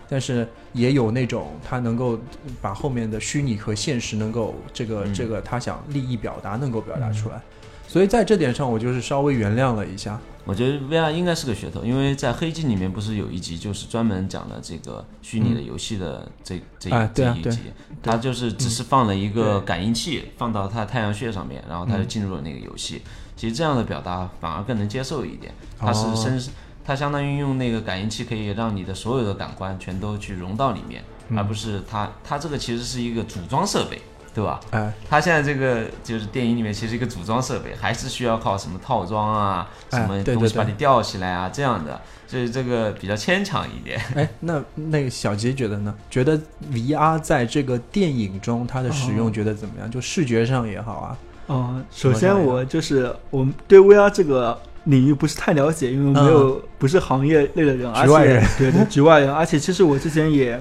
[0.10, 2.20] 但是也有那种它能够
[2.62, 7.42] 把后面的虚拟和现实能够这个嗯这个他想利益表达能够表达出来。
[7.88, 10.20] 所以在这点上，我就是稍微原谅了一下。
[10.50, 17.60] 我觉得 VR 应该是个噱头，因为在《黑镜》里面不是有一集就是专门讲了这个虚拟的游戏的这、这这一集，
[18.02, 23.04] 它就是只是放了一个感应器放到它太阳穴上面，然后它就进入了那个游戏。
[23.36, 26.16] 其实这样的表达反而更能接受一点，它是哦。
[26.16, 26.42] 身，
[26.84, 31.04] 它相当于用那个感应器可以让你的所有的感官全都去融到里面，
[31.38, 34.02] 而不是它它这个其实是一个组装设备，
[34.34, 34.60] 对吧？
[34.72, 44.00] 哎，它现在这个就是电影里面其实一个组装设备，还是需要靠什么套装啊，哎什么东西把你吊起来啊这样的，所以这个比较牵强一点。
[44.16, 45.94] 哎，那那个小杰觉得呢？
[46.10, 46.40] 觉得
[46.72, 49.90] VR 在这个电影中它的使用觉得怎么样？
[49.90, 58.46] 就视觉上也好啊，嗯，首先我就是我们对 VR 这个领域不是太了解，因为没有、不是行业内的人，而 且局外人。
[58.58, 60.60] 对对局外人，而且其实我之前也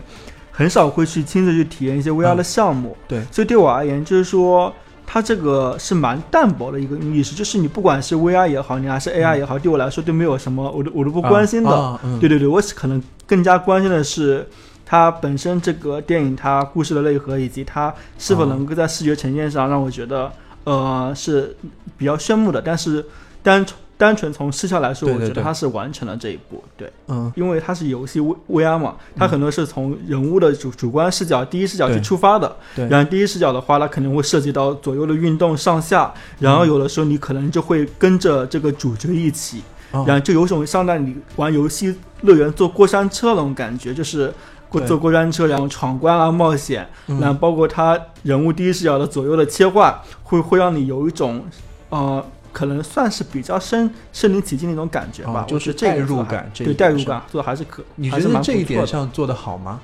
[0.59, 3.23] 很少会去亲自去体验一些 VR 的项目，对。
[3.31, 4.75] 所以对我而言，就是说
[5.07, 11.71] 它这个是蛮淡薄的一个意识，就是你不管是 VR 也好，你还是 AR 也好，对我来说都没有什么，我都我都不关心的。
[11.71, 12.18] 啊啊嗯。
[12.18, 14.44] 对对对，我可能更加关心的是
[14.85, 20.33] 它本身这个电影它故事的内核，以及它是否哦能够在视觉呈现上让我觉得
[20.64, 21.57] 呃是
[21.97, 22.61] 比较炫目的。
[22.61, 23.07] 但是
[23.44, 23.64] 单
[23.99, 26.63] 单纯从视效来说，我觉得它是完成了这一步。
[26.77, 27.31] 对，嗯。
[27.37, 32.57] 因为它是游戏 VR 嘛，它很多是从人物的主主观视角、第一视角去出发的。
[32.77, 32.89] 对。
[32.89, 39.63] 然后第一视角的话，它肯定会涉及到左右的运动、上下，然后有的时候你可能就会跟着这个主角一起。
[39.91, 44.33] 哦然后就有种像在你玩游戏乐园坐过山车那种感觉，就是
[44.69, 47.19] 过坐过山车，然后闯关啊、冒险，嗯。
[47.19, 51.43] 然后包括它人物第一视角的左右的切换，会会让你有一种
[51.89, 59.81] 呃，可能算是比较身身临其境的一种感觉吧哦，就是代入感对代入感做的还是可，你觉得这一点上做的好吗？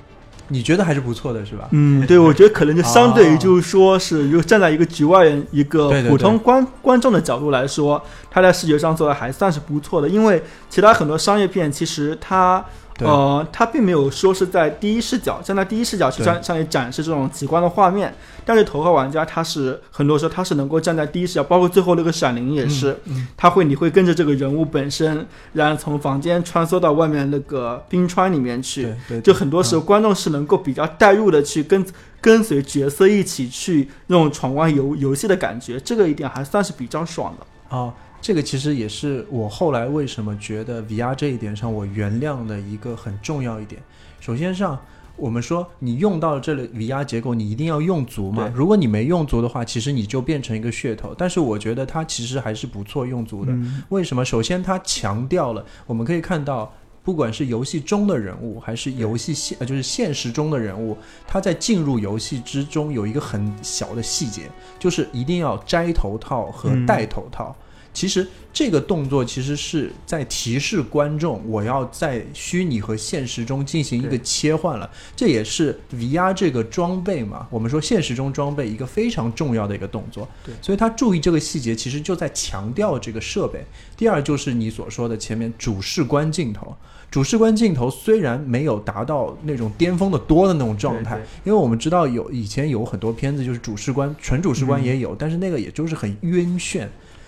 [0.49, 1.67] 你觉得还是不错的，是吧？
[1.71, 7.99] 嗯，对，我觉得可能就相对于哦就是说是，就站在一个局外人、一个普通观观众的角度来说，
[8.29, 10.07] 他在视觉上做的还算是不错的。
[10.07, 12.65] 因为其他很多商业片，其实它对
[12.99, 18.13] 呃，他并没有说是在第一视角，站在第一视角去向向你展示这种极光的画面。
[18.45, 28.83] 但是头号玩家，他是很多时候他是能够站在第一视角，包括最后那个闪灵也是，嗯他会你会跟着这个人物本身，然后从房间穿梭到外面那个冰川里面去。
[28.83, 31.85] 对对，就很多时候观众是能够比较带入的去跟
[32.21, 37.45] 跟随角色一起去那种闯关游游戏的感觉，这个一点还算是比较爽的。
[37.75, 37.91] 哦，
[38.25, 43.79] 这个其实也是我后来为什么觉得 VR 这一点上我原谅的一个很重要一点。
[44.19, 44.79] 首先上，
[45.15, 48.51] 我们说你用到这类 VR 结构，你一定要用足嘛。
[48.55, 51.13] 如果你没用足的话，其实你就变成一个噱头。
[51.15, 53.51] 但是我觉得它其实还是不错用足的。
[53.51, 54.25] 嗯，为什么？
[54.25, 67.55] 首先，它强调了我们可以看到，不管是游戏中的人物，还是游戏现呃就是现实中的人物，他在进入游戏之中有一个很小的细节，就是一定要摘头套和嗯戴头套。
[67.95, 74.87] 其实这个动作其实是在提示观众，我要在虚拟和现实中进行一个切换了。
[75.15, 80.27] 这也是 VR 这个装备嘛，我们说现实中装备一个非常重要的一个动作。
[80.43, 83.65] 对所以他注意这个细节，其实就在强调这个设备。
[83.95, 86.75] 第二就是你所说的前面主视观镜头，
[87.09, 96.85] 主视观镜头虽然没有达到那种巅峰的多的那种状态，对对因为我们知道有以前有很多片子就是主视观纯主视观也有，但是那个也就是很晕眩。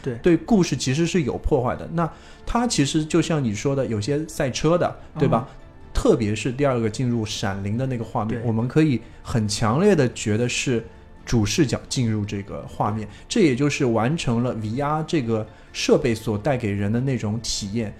[0.08, 1.88] 对对故事其实是有破坏的。
[1.93, 2.10] 那
[2.46, 5.48] 它其实就像你说的，有些赛车的，对吧？
[5.93, 10.86] 特别是第二个进入闪灵的那个画面，我们可以很强烈的觉得是
[11.26, 17.91] 主视角进入这个画面，这也就是完成了 VR 这个设备所带给人的那种体验。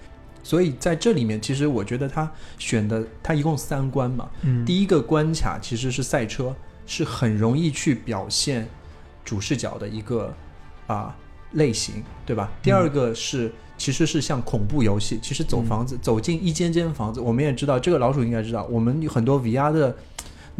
[0.44, 4.30] 所以在这里面，其实我觉得他选的，他一共三关嘛。
[4.42, 6.54] 嗯第一个关卡其实是赛车，
[6.86, 8.66] 是很容易去表现
[9.24, 10.32] 主视角的一个
[10.86, 11.14] 啊、
[11.52, 12.50] 类型，对吧？
[12.62, 19.96] 第二个是其实是像恐怖游戏，其实走房子、走进一间间房子，我们也知道这个老鼠应该知道，我们有很多 VR 的。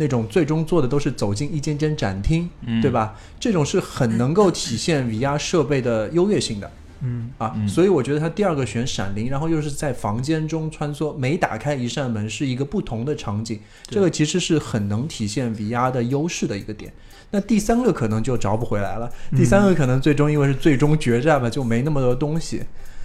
[0.01, 3.17] 那种最终做的都是走进一间间展厅，嗯对吧？
[3.41, 6.71] 这种是很能够体现 VR 设备的优越性的。
[7.01, 16.93] 嗯啊，嗯所以我觉得他第二个选闪灵，然后又是在房间中穿梭，每打开一扇门是一个不同的场景，这个其实是很能体现 VR 的优势的一个点。
[17.31, 22.63] 那第三个可能就找不回来了，第三个可能最终因为是最终决战嘛，就没那么多东西。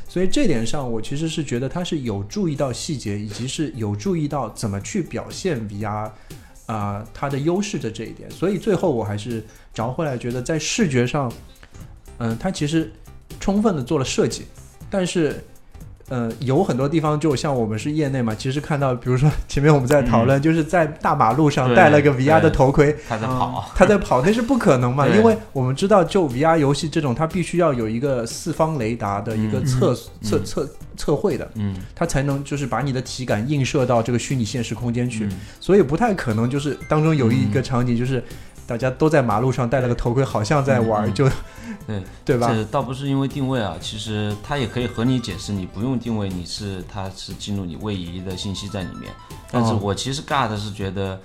[0.08, 6.10] 所以这点上，我其实是觉得他是有注意到细节，以及是有注意到怎么去表现 VR
[6.68, 8.30] 啊、它的优势的这一点。
[8.30, 11.32] 所以最后我还是找回来，觉得在视觉上，
[12.20, 12.92] 嗯、它其实
[13.44, 14.46] 充分的做了设计，
[14.90, 15.44] 但是，
[16.08, 29.66] 呃，有很多地方就像我们是业内嘛，其实看到，比如说前面我们在讨论，就是在大马路上对戴了个 VR 的头盔，他在跑，他在跑，那是不可能嘛，因为我们知道，就 VR 游戏这种，它必须要有一个四方雷达的一个嗯。
[29.66, 30.24] 测、嗯。
[30.24, 35.32] 测测测绘的，嗯，它才能就是把你的体感映射到这个虚拟现实空间去，嗯。
[35.60, 38.24] 所以不太可能就是当中有一个场景就是。
[38.66, 41.30] 大家都在马路上戴了个头盔，好像在玩，嗯嗯就
[41.86, 42.48] 对 对吧？
[42.48, 49.12] 这倒不是因为定位啊，其实它也可以和你解释，你不用定位，你是它是进入你位移的信息在里面。
[49.52, 51.20] 但是哦我其实尬的是觉得，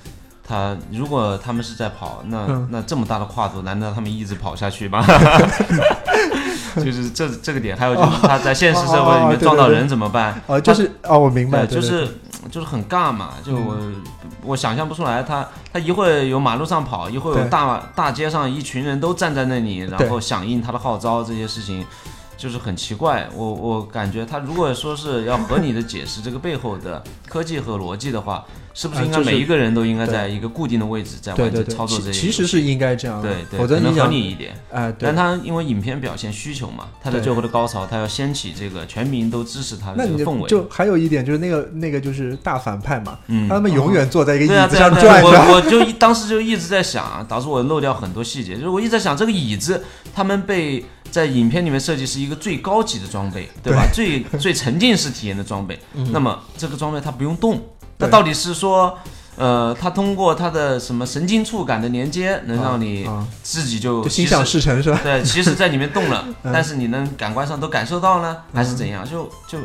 [0.48, 2.68] 他如果他们是在跑，那、嗯。
[2.70, 5.04] 那这么大的跨度，难道他们一直跑下去吗？
[6.76, 10.40] 就是这这个点，还有就是他在现实社会里面撞到人怎么办？
[10.46, 12.06] 啊，就是啊，我明白，就是
[12.50, 13.66] 就是很尬嘛，就嗯。
[13.66, 21.84] 我、我想象不出来他，他一会儿有马路上跑，一会儿有大大街上一群人都站在那里，然后响应他的号召，这些事情
[22.38, 23.28] 就是很奇怪。
[23.34, 32.20] 我我感觉他如果说是要合理的解释这个背后的科技和逻辑的话，是不是应该每一个人都应该在一个固定的位置在完成操作这些？
[32.20, 34.56] 其实是应该这样，对对，否则可能合理一点。
[34.70, 40.48] 哎，对但，他因为影片表现需求嘛，他在最后的高潮，他要掀起这个全民都支持他的这个氛围。
[40.48, 48.54] 就还有一点就是那个那个就是大反派嘛，嗯，他们永远坐在一个椅子上转，我我就当时就一直在想啊，导致我漏掉很多细节。
[48.54, 49.82] 就是我一直在想，这个椅子
[50.14, 53.86] 他们被在影片里面设计是一个最高级的装备，对吧？
[53.92, 55.78] 最最沉浸式体验的装备。
[56.12, 57.62] 那么这个装备它不用动，
[57.98, 58.98] 那到底是说？
[59.40, 64.98] 呃，它通过它的什么神经触感的连接，能让你啊，自己就就心想事成是吧？
[65.00, 69.08] 对，其实在里面动了， 嗯但是你能感官上都感受到呢，还是怎样？
[69.08, 69.56] 就就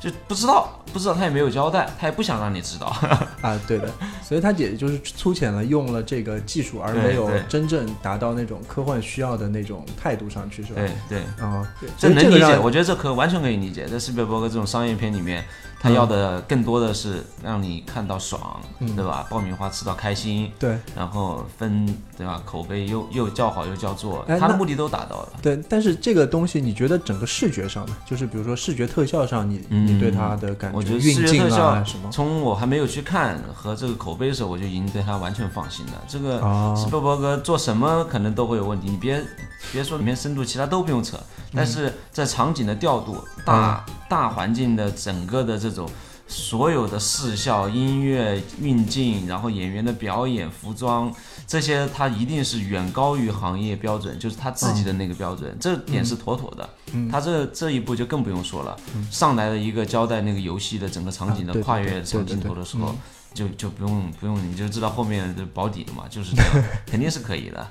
[0.00, 2.86] 就不知道，不知道他也没有交代，他也不想让你知道。
[3.42, 10.80] 啊，对的，所以他也就是粗浅的用了这个技术，而没有真正达到那种科幻需要的那种态度上去，是吧？
[11.08, 11.44] 对对。
[11.44, 11.66] 啊，
[11.98, 13.86] 这能理解，我觉得这可完全可以理解。
[13.86, 15.44] 在斯皮尔伯格这种商业片里面，
[15.80, 19.26] 他要的更多的是让你看到爽，嗯对吧？
[19.30, 21.86] 爆米花吃到开心，对然后分
[22.18, 22.42] 对吧？
[22.44, 25.28] 口碑又又叫好又叫座，哎他的目的都达到了。
[25.40, 27.96] 对，但是这个东西，你觉得整个视觉上呢？
[28.04, 32.10] 就是比如说视觉特效上你，你对他的感觉我觉得视觉特效什么？
[32.12, 35.92] 从我还没有去看和这个口碑的时候，我就已经对他完全放心了。
[36.06, 39.24] 这个啊斯皮尔伯格做什么可能都会有问题，你别
[39.72, 41.18] 别说里面深度，其他都不用扯。
[41.54, 45.88] 但是在场景的调度、大大环境的整个的这种
[46.26, 51.12] 所有的视效、音乐、运镜，然后演员的表演、服装
[51.46, 56.68] 这些，它一定是远高于行业标准，就是他自己的那个标准，这点是妥妥的。
[56.92, 57.08] 嗯。
[57.08, 58.76] 他这这一步就更不用说了，
[59.12, 62.98] 上来的一个交代那个游戏的整个场景的跨越长镜头的时候嗯，
[63.32, 67.68] 就就不用不用，你就知道后面的保底了嘛，就是这样，肯定是可以的。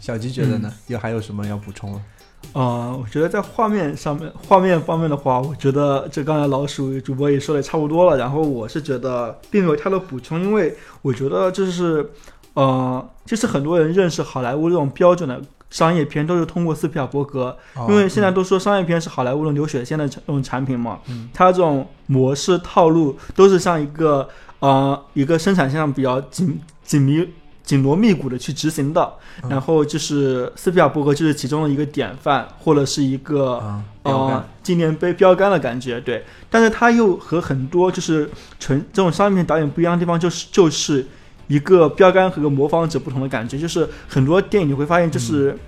[0.00, 0.62] 小吉觉得嗯。
[0.62, 0.74] 呢？
[0.86, 2.00] 又还有什么要补充
[2.42, 2.50] 了？
[2.52, 8.16] 呃，我觉得在画面上面，画面方面的话，我觉得这刚才老鼠主播也说的差不多了。
[8.16, 12.10] 然后我是觉得并没有太多补充，因为我觉得就是，
[12.54, 24.26] 呃，就是很多人认识好莱坞这种标准的商业片都是通过斯皮尔伯格，哦因为现在都说商业片是好莱坞的流水线的这种产品嘛，嗯它这种模式套路都是像一个
[24.60, 27.28] 呃一个生产线上比较紧紧密。
[27.66, 36.24] 紧锣密鼓的去执行的，嗯然后就是斯皮尔伯格就是其中的一个典范，或者是一个啊，呃纪念碑标杆的感觉，对。
[36.48, 41.04] 但是他又和很多就是纯这种商业片导演不一样的地方，就是就是
[41.48, 45.58] 一个标杆和一个模仿者不同的感觉，就是很多电影你会发现，就是嗯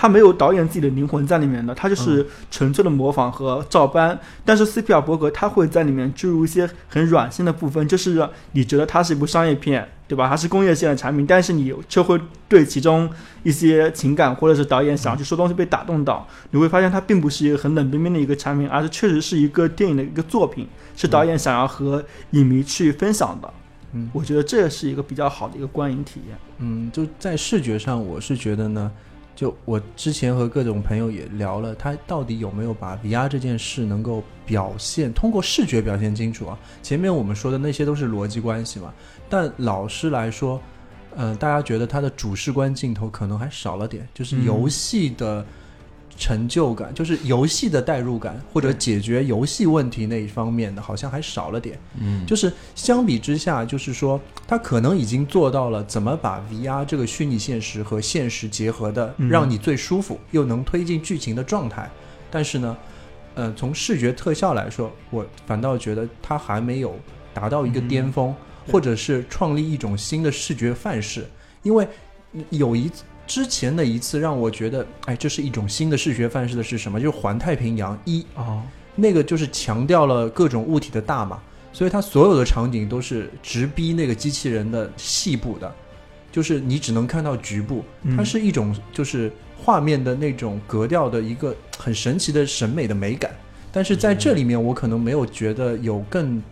[0.00, 4.18] 他没有导演自己的灵魂在里面的，他就是纯粹的模仿和照搬。
[4.46, 10.26] 但是斯皮尔伯格他会在里面注入一些很软性的部分，就是让你觉得它是一部商业片，对吧？
[10.26, 13.10] 它是工业线的产品，但是你却会对其中
[13.42, 16.26] 一些情感或者是导演想要去说东西被打动到。
[16.52, 23.52] 你会发现它并不是一个很冷冰冰的一个产品，而是确实是一个电影的一个作品，是导演想要和影迷去分享的。
[23.92, 26.38] 嗯我觉得这是一个比较好的一个观影体验。
[26.58, 28.90] 嗯，就在视觉上，我是觉得呢，
[29.40, 36.58] 就我之前和各种朋友也聊了，他到底有没有把 VR 这件事能够表现，通过视觉表现清楚啊？
[36.82, 38.92] 前面我们说的那些都是逻辑关系嘛，
[39.30, 40.60] 但老师来说，
[41.16, 45.42] 嗯、大家觉得他的主视观镜头可能还少了点，就是嗯游戏的。
[46.20, 51.78] 成就感就是游戏的代入感，或者解决游戏问题那一方面的，好像还少了点。
[51.98, 61.90] 嗯，就是相比之下，就是说，他可能已经做到了怎么把 VR 这个虚拟现实和现实结合的，嗯让你最舒服又能推进剧情的状态。
[62.30, 62.76] 但是呢，
[63.34, 66.94] 呃，从视觉特效来说，我反倒觉得它还没有
[67.32, 68.34] 达到一个巅峰，
[68.66, 71.26] 对或者是创立一种新的视觉范式。
[71.62, 71.88] 因为
[72.50, 72.90] 有一
[73.30, 76.98] 之前的一次让我觉得，哎，这是一种新的视觉范式的是什么？
[76.98, 78.22] 就是《环太平洋一》。
[78.34, 78.60] 哦，
[78.96, 81.40] 那个就是强调了各种物体的大嘛，
[81.72, 85.72] 所以它所有的场景都是直逼那个机器人的细部的，
[86.32, 93.30] 就是你只能看到局部，嗯它是一种就是画面的那种格调的一个很神奇的审美的美感。
[93.70, 96.42] 但是在这里面，我可能没有觉得有更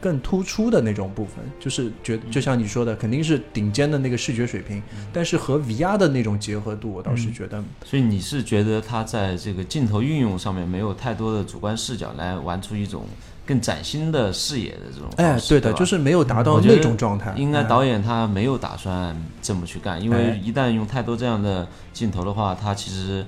[0.00, 4.82] 更突出的那种部分，就是觉得就像你说的，肯定是顶尖的那个视觉水平，
[5.12, 13.04] 但是和 VR 的那种结合度，我倒是觉得所以你是觉得它在这个镜头运用上面没有太多的主观视角来玩出一种
[13.46, 17.32] 更崭新的视野的这种，哎对的，吧就是没有达到那种状态。
[17.36, 23.24] 应该哎导演他没有打算这么去干，因哎为一旦用太多这样的镜头的话，他其实。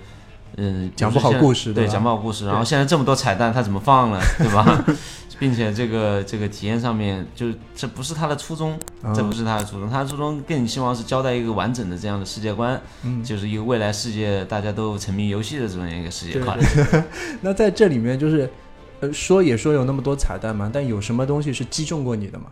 [0.56, 2.46] 嗯，讲不好故事对，讲不好故事。
[2.46, 4.20] 然后现在这么多彩蛋，他怎么放呢？
[4.38, 4.84] 对吧？
[5.38, 7.46] 并且这个这个体验上面，就
[7.76, 9.88] 这不是他的初衷，嗯这不是他的初衷。
[9.88, 16.58] 他的初衷更希望是交代一个完整的这样的世界观，嗯就是一个未来世界大家都沉迷游戏的这么一个世界对观。
[16.58, 17.04] 对
[17.42, 18.50] 那在这里面就是，
[18.98, 22.46] 呃，说也说有那么多彩蛋嘛，但有什么东西是击中过你的吗？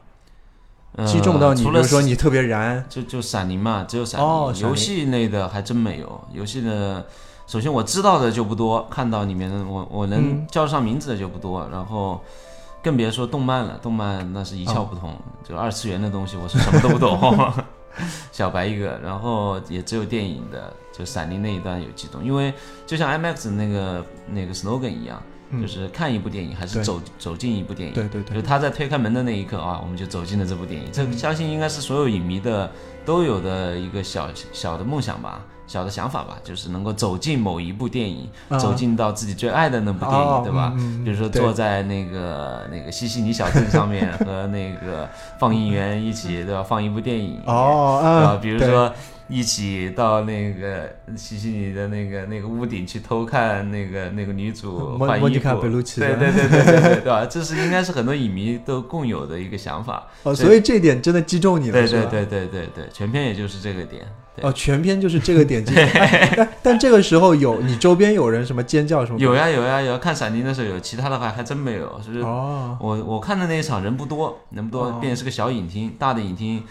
[0.94, 4.26] 呃击中到你，除了比如说你特别燃，就就闪灵嘛，只有闪灵。
[4.26, 6.24] 哦闪灵游戏类的还真没有。
[6.32, 7.04] 游戏的，
[7.46, 12.20] 首先我知道的就不多，看到里面的我我能嗯叫得上名字的就不多，然后
[12.82, 13.78] 更别说动漫了。
[13.80, 15.14] 动漫那是一窍不通，
[15.48, 17.52] 就二次元的东西我是什么都不懂，
[18.32, 18.98] 小白一个。
[19.02, 22.52] 然后也只有电影的，就闪灵那一段有激动，因为
[22.84, 27.94] 就像 IMAX 那个那个 slogan 一样，嗯就是看一部电影还是走走进一部电影。
[27.94, 30.88] 对对对就是，他在推开门的那一刻啊，我们就走进了这部电影。
[30.92, 32.68] 这相信应该是所有影迷的
[33.04, 40.72] 都有的一个小小的梦想吧，小的想法吧，就是能够走进某一部电影，啊走进到自己最爱的那部电影，哦对吧？
[41.04, 45.08] 比如说坐在那个那个西西尼小镇上面，和那个
[45.38, 46.62] 放映员一起，对吧？
[46.62, 48.00] 放一部电影，哦？
[48.02, 48.92] 啊，对比如说
[49.28, 57.26] 一起到那个西西里的那个那个屋顶去偷看那个那个女主换衣服，对对对对对对，对吧？
[57.26, 60.06] 这是应该是很多影迷都共有的一个想法。
[60.22, 64.06] 哦，所以这点真的击中你了，对对对对对对，全片也就是这个点。
[64.42, 69.18] 哦，全片就是这个点击，哎但但这个时候有你周边有人什么尖叫什么？
[69.18, 71.98] 有呀有呀有呀，看闪灵的时候有，其他的话还真没有。
[72.06, 76.62] 就是哦，我我看的那一场人不多，人不多，哦并且是个小影厅，大的影厅。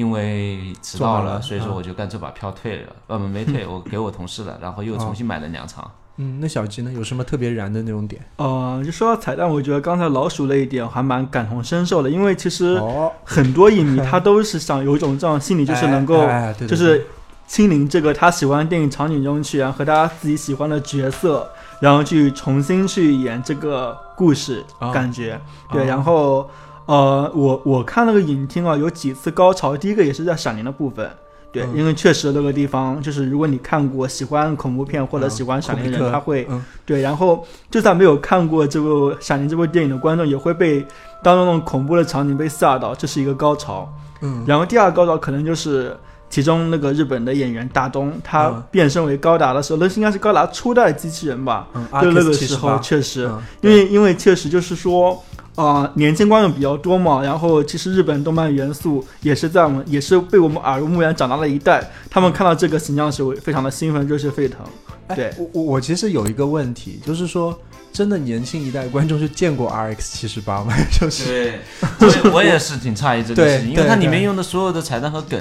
[0.00, 5.90] 因为迟到了，所以说嗯我就干脆把票退了，呃，没退， 我给我同事了，然后又重新买了两场。
[6.16, 6.90] 嗯，那小鸡呢？
[6.92, 8.22] 有什么特别燃的那种点？
[8.36, 16.26] 呃，就说到彩蛋，我觉得刚才老鼠那一点还蛮感同身受的，因为其实哦，很多影迷他都是想有一种这样的心理，就是能够
[16.66, 17.06] 就是
[17.46, 21.46] 亲临这个他喜欢的电影场景中去，然后和他自己喜欢的角色，
[21.80, 25.38] 然后去重新去演这个故事，啊感觉
[25.70, 25.82] 对。
[25.82, 26.48] 啊然后
[26.90, 31.08] 呃，我我看那个影厅啊，有几次高潮，第一个也是在闪灵的部分。
[31.52, 40.84] 对，嗯因为确实那个地方，就是如果你看过喜欢恐怖片或者嗯喜欢闪灵的人，他会嗯对，然后就算没有看过这部《闪灵》这部电影的观众，也会被
[41.22, 43.88] 当中那种恐怖的场景被吓到，这是一个高潮。
[44.22, 45.96] 嗯，然后第二个高潮可能就是
[46.28, 51.68] 其中那个日本的演员大东，他嗯变身为高达的时候，那是应该是高达初代机器人吧？
[51.74, 55.22] 嗯，就那个时候确实，嗯因为因为确实就是说。
[55.60, 64.60] 啊、年轻观众比较多嘛，然后其实日本动漫元素也是在我们也是被我们耳濡目染长大的一代，他们看到这个形象时非常的兴奋，热血沸腾。
[65.08, 67.58] 哎对我我我其实有一个问题，就是说，
[67.92, 70.72] 真的年轻一代观众是见过 RX 七十八吗？
[70.92, 71.54] 就是
[71.98, 75.40] 对，我也我也是挺诧异这件事情，因为它里面用的所有的彩蛋和梗，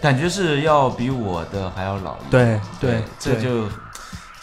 [0.00, 2.16] 感觉是要比我的还要老。
[2.28, 3.68] 对对，对这就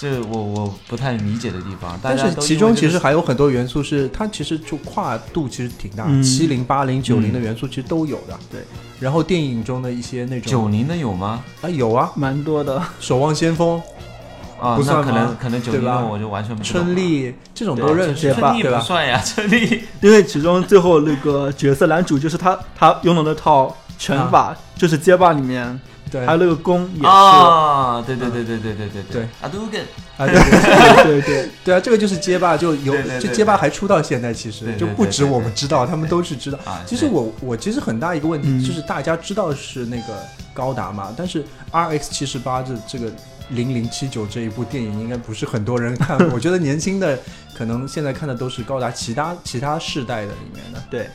[0.04, 1.98] 这我我不太理解的地方。
[2.04, 8.38] 但是其中其实还有很多元素是它其实就跨度其实挺大，嗯七零、八零、九零嗯的元素其实都有的。
[8.52, 8.60] 对，
[9.00, 11.42] 然后电影中的一些那种九零的有吗？
[11.62, 13.82] 啊有啊，蛮多的，守望先锋、
[14.60, 18.80] 啊，那可不算可能可能九零的我就完全不知道春丽这种都认识吧春丽对吧？
[18.80, 25.80] 不算呀，春丽 因为其中最后那个角色男主就是他，他拥有那套拳法，就是街霸里面，
[26.14, 26.26] 对。
[26.26, 29.82] 还有那个弓也是，啊，对对对对对对对对，阿杜根
[30.16, 36.60] 啊，对对对对 对啊，这个就是街霸，就有就街霸还出到现在，其实就不止我们知道，他们都是知道。
[36.66, 38.64] 啊，其实我我其实很大一个问题、嗯。
[38.64, 43.12] 就是大家知道是那个高达嘛，但是 RX 七十八这这个
[43.50, 47.18] 零零七九这一部电影应该不是很多人看， 我觉得年轻的
[47.58, 51.10] 可能现在看的都是高达其他其他世代的里面的，对，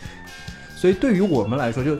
[0.77, 1.97] 所以对于我们来说，就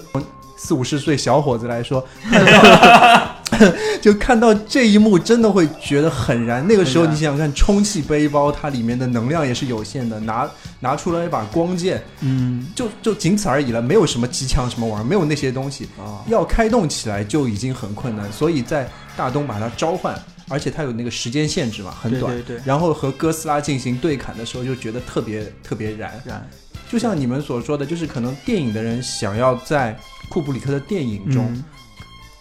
[0.59, 2.05] 四五十岁小伙子来说，
[4.03, 6.67] 就看到这一幕，真的会觉得很燃。
[6.67, 10.51] 那个时候你想想看，充气背包它里面的能量也是有限的，拿
[10.81, 18.31] 拿出来一把光剑，嗯就就仅此而已了，没有什么机枪什么玩意儿，没有那些东西，啊，要开动起来就已经很困难。
[18.33, 22.35] 所以在大东把它召唤，而且它有那个时间限制嘛，很短。
[22.35, 26.21] 对对对，然后和哥斯拉进行对砍的时候，就觉得特别特别燃。
[26.25, 26.45] 燃
[26.91, 29.95] 就像你们所说的，就是可能电影的人想要在
[30.29, 31.65] 库布里克的电影中嗯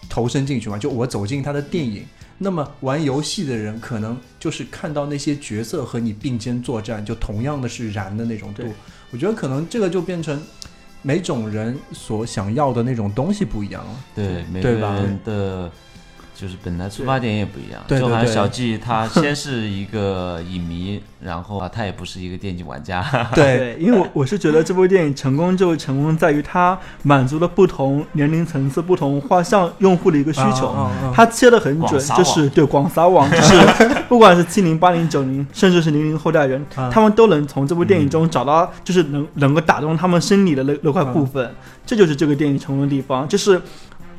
[0.08, 2.04] 投身进去嘛，就我走进他的电影。
[2.40, 8.72] 那么玩游戏的人可能就是看到那些角色和你并肩作战，就同样的是燃的那种度对。
[9.10, 10.40] 我觉得可能这个就变成
[11.02, 13.90] 每种人所想要的那种东西不一样了。
[14.14, 15.70] 对，每个对吧人的
[16.40, 17.82] 就是本来出发点也不一样。
[17.88, 23.02] 对对对就好像小季他先是一个影迷，然后啊他也不是一个电竞玩家。
[23.34, 30.68] 对， 因为我我是觉得这部电影成功就成功在于它满足了不同年龄层次、不同画像用户的一个需求。
[30.68, 33.56] 啊啊啊它切得很准，就是对广撒网，就是
[34.08, 41.52] 不管是七零、八零、九零，甚至是零零后代人，啊他们都能从这部电影中找到，就是能能够打动他们心里的那那块部分。
[41.84, 43.58] 这就是这个电影成功的地方，就是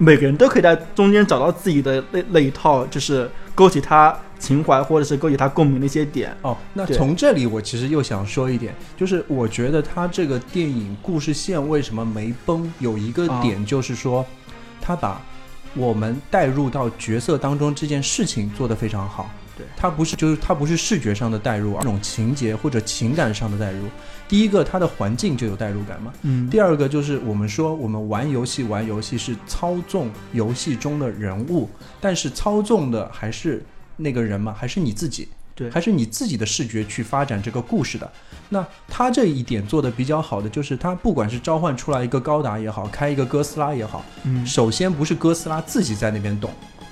[0.01, 6.35] 每个人都可以在中间找到自己的那那一套，就是勾起他情怀或者是勾起他共鸣的一些点。
[6.41, 14.25] 哦，那从这里我其实又想说一点，就是我觉得他这个电影故事线为什么没崩，有一个啊点就是说，
[14.79, 15.21] 他把
[15.75, 19.29] 我们带入到角色当中这件事情做得非常好。
[19.57, 23.85] 对，他不是就是他不是视觉上的带入，而是这种情节或者情感上的带入。
[24.29, 26.13] 第一个，它的环境就有代入感嘛。
[26.21, 31.67] 嗯第二个就是我们说，我们玩游戏玩游戏是操纵游戏中的人物，
[31.99, 33.61] 但是操纵的还是
[33.97, 35.27] 那个人嘛，还是你自己。
[35.55, 38.09] 对还是你自己的视觉去发展这个故事的。
[38.47, 46.49] 那他这一点做的比较好的，就是他不管是召唤出来一个高达也好，开一个哥斯拉也好，嗯首先不是哥斯拉自己在那边动，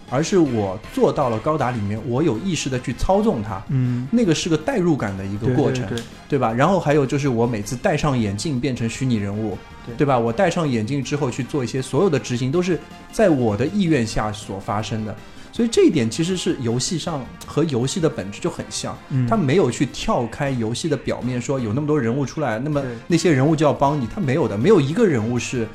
[0.09, 3.61] 而是我做到了高达里面，我有意识的去操纵它。
[3.69, 6.51] 嗯，那个是个代入感的一个过程，对对对吧？
[6.51, 9.57] 然后还有就是我每次戴上眼镜变成虚拟人物，
[9.97, 10.17] 对吧？
[10.17, 12.79] 我戴上眼镜之后去做一些所有的执行，都是
[13.11, 15.15] 在我的意愿下所发生的。
[15.51, 25.67] 所以这一点其实是游戏上和游戏的本质就很像，嗯它没有去跳开游戏的表面，说有那么多人物出来，那么那些人物就要帮你，它没有的，没有一个人物是，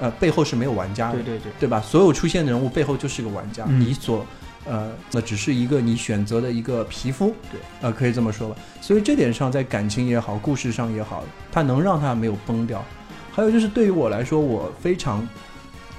[0.00, 1.80] 呃，背后是没有玩家的对，对对，对吧？
[1.80, 4.26] 所有出现的人物背后就是个玩家，嗯你所
[4.66, 8.56] 呃，那只是一个你选择的一个皮肤，对，呃，可以这么说吧。
[8.80, 11.22] 所以这点上，在感情也好，故事上也好，
[11.52, 12.82] 它能让它没有崩掉。
[13.30, 15.26] 还有就是对于我来说，我非常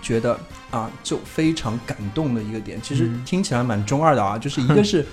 [0.02, 0.40] 觉得
[0.72, 5.06] 啊，就非常感动的一个点，其实嗯听起来蛮中二的啊，就是一个 是，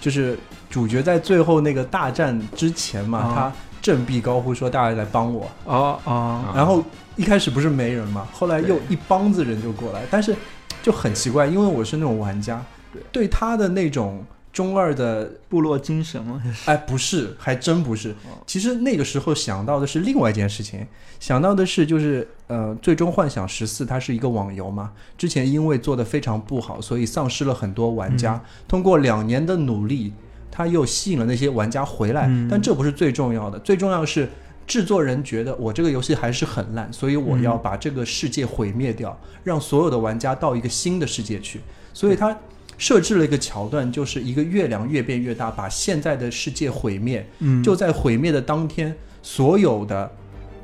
[0.00, 6.52] 就是主角在最后那个大战之前嘛，啊他振臂高呼说：“大家来帮我。”哦哦，啊。
[6.54, 6.84] 然后
[7.16, 10.34] 一开始不是没人嘛，后来又一帮子人就过来，但是
[10.82, 13.02] 就很奇怪，因为我是那种玩家，对。
[13.12, 18.10] 对他的那种中二的，部落精神吗， 哎，不是，还真不是。
[18.10, 18.38] 哦。
[18.46, 20.86] 其实那个时候想到的是另外一件事情，
[21.20, 28.34] 想到的是就是呃，最终幻想十四它是一个网游嘛，之前因为做的非常不好，所以丧失了很多玩家。
[28.34, 28.40] 嗯。
[28.66, 30.12] 通过两年的努力，
[30.60, 34.28] 他又吸引了那些玩家回来，嗯但这不是最重要的，最重要是。
[34.66, 41.60] 制作人觉得我这个游戏还是很烂，所以我要把这个世界毁灭掉，让所有的玩家到一个新的世界去。
[41.92, 42.38] 所以他
[42.78, 47.26] 设置了一个桥段，就是一个月亮越变越大，把现在的世界毁灭。
[47.40, 48.94] 嗯，就在毁灭的当天，
[49.24, 50.08] 所有的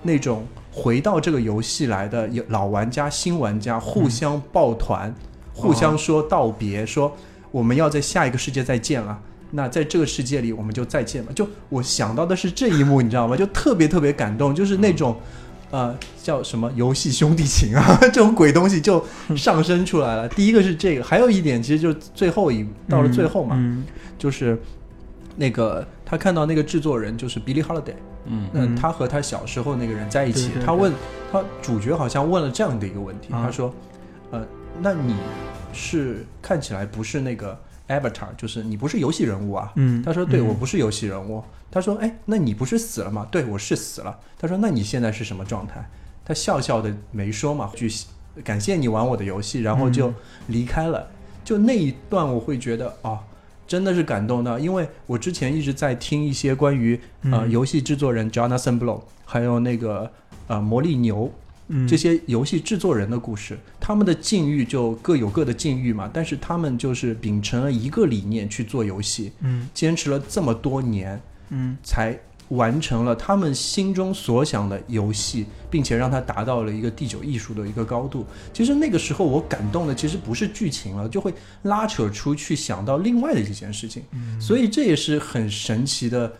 [0.04, 5.12] 那种回到这个游戏来的老玩家、新玩家互相抱团，
[5.52, 7.12] 互相说道别，说
[7.50, 9.20] 我们要在下一个世界再见了。
[9.52, 11.32] 那在这个世界里，我们就再见吧。
[11.34, 13.36] 就我想到的是这一幕，你知道吗？
[13.36, 15.16] 就特别特别感动，就是那种，
[15.70, 19.04] 呃，叫什么游戏兄弟情啊， 这种鬼东西就
[19.36, 20.28] 上升出来了。
[20.30, 23.84] 第一个是这个，还有一点，其实就是最后一到了最后嘛，嗯
[24.18, 24.58] 就是
[25.36, 27.94] 那个他看到那个制作人就是 Billy Holiday，
[28.26, 30.92] 嗯那嗯他和他小时候那个人在一起，对对对他问
[31.30, 33.72] 他主角好像问了这样的一个问题，啊他说，
[34.30, 34.44] 呃，
[34.80, 35.14] 那你
[35.72, 39.72] 是看起来不是那个 Avatar，就是你不是游戏人物啊？
[39.76, 44.18] 嗯，他说：“对，嗯我不是游戏人物。”他说：“哎，那你不是死了吗？”对，我是死了。
[44.38, 45.88] 他说：“那你现在是什么状态？”
[46.24, 47.88] 他笑笑的没说嘛，句
[48.42, 50.14] 感谢你玩我的游戏，然后就嗯
[50.48, 51.08] 离开了。
[51.44, 53.20] 就那一段，我会觉得哦，
[53.66, 60.10] 真的是感动到，因为我之前一直在听一些关于呃嗯游戏制作人 Jonathan Blow，还有那个
[60.48, 61.32] 呃魔力牛嗯
[61.88, 72.16] 这些游戏制作人的故事，他们的境遇就各有各的境遇嘛，但是他们就是秉承了一个理念去做游戏，嗯坚持了这么多年，嗯才
[72.50, 78.24] 完成了他们心中所想的游戏，并且让它达到了一个第九艺术的一个高度。
[78.52, 86.32] 其实那个时候我感动的其实不是剧情了，就会拉扯出去想到另外的一件事情，嗯所以这也是很神奇的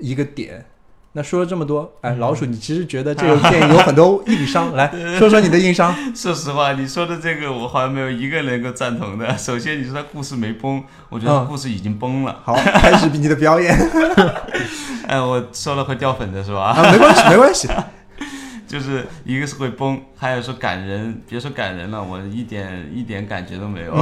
[0.00, 0.64] 一个点。
[1.12, 4.88] 那说了这么多，哎，老鼠，你其实觉得这 个电影有很多硬伤，来
[5.18, 5.92] 说说你的硬伤。
[6.14, 9.36] 说实话，你说的这个我好像没有一个能够赞同的。
[9.36, 12.40] 首先，你说他故事没崩，我觉得嗯故事已经崩了。
[12.44, 13.76] 好，开始你的表演
[15.08, 16.66] 哎，我说了会掉粉的是吧？
[16.76, 17.68] 啊，没关系，没关系。
[18.68, 23.92] 就是一个是会崩，还有说感人，别说感人了，我一点一点感觉都没有，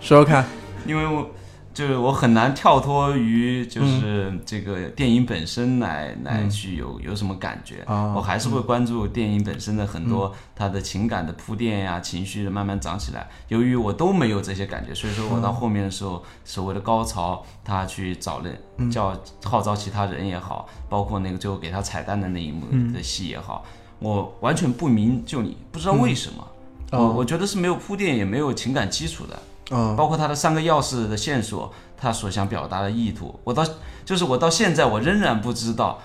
[0.00, 0.46] 说说看，
[0.86, 1.30] 因为我
[1.74, 7.82] 就是我很难跳脱于就是这个电影本身来、来去有有什么感觉。
[7.86, 8.12] 啊。
[8.16, 13.28] 我还是会关注电影本身的很多它的情感的铺垫呀、情绪的慢慢长起来。
[13.48, 23.64] 由于我都没有这些感觉，所以说我到后面的时候，所谓的高潮，他去找人叫号召其他人也好，包括那个最后给他彩蛋的那一幕的戏也好，
[24.00, 26.46] 我完全不明就里，不知道为什么。
[26.90, 26.98] 哦。
[26.98, 29.38] 我我觉得是没有铺垫，也没有情感基础的。
[29.70, 33.64] 嗯包括他的三个钥匙的线索，他所想表达的意图，我到
[34.04, 36.00] 就是我到现在我仍然不知道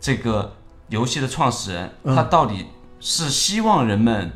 [0.00, 0.54] 这个
[0.88, 2.14] 游戏的创始人、嗯。
[2.14, 2.66] 他到底
[3.00, 4.32] 是希望人们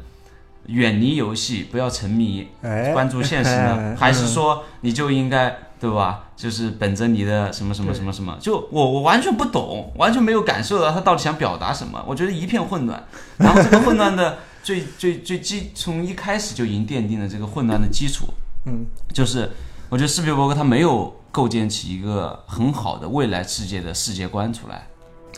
[0.67, 6.25] 远离游戏，不要沉迷，哎，关注现实呢，哎 还是说你就应该对吧？
[6.37, 13.05] 就是本着你的什么什么什么什么，就我我完全不懂，完全没有感受到他到底想表达什么，我觉得一片混乱。
[13.37, 18.27] 然后这个混乱的 最最最基从一开始就已经奠定了这个混乱的基础。
[18.67, 19.51] 嗯，就是
[19.89, 24.87] 我觉得斯皮尔伯格他没有构建起一个很好的未来世界的世界观出来，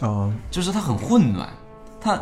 [0.01, 1.49] 哦，就是他很混乱，
[2.01, 2.21] 他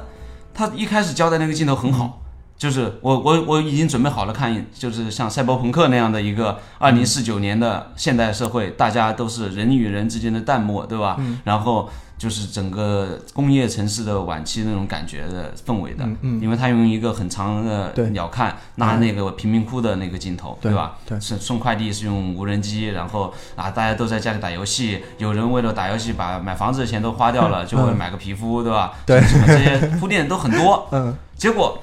[0.53, 2.21] 他一开始交代那个镜头很好，
[2.57, 11.21] 就是我我我已经准备好了看，就是像赛博朋克那样的一个二零四九年的现代社会，大家都是人与人之间的淡漠，对吧？
[11.45, 11.89] 然后
[12.19, 16.41] 就是整个工业城市的晚期那种感觉的氛围的，嗯嗯。
[16.41, 20.97] 因为他用一个很长的鸟瞰拿那个贫民窟的那个镜头，对吧？
[21.07, 21.21] 对。
[21.21, 28.95] 是送快递是用无人机，然后啊，大家都在家里打游戏，有人为了打游戏把买房子的钱都花掉了，就会买个皮肤，对吧？
[29.05, 31.15] 对什么这些铺垫都很多， 嗯。
[31.37, 31.79] 结果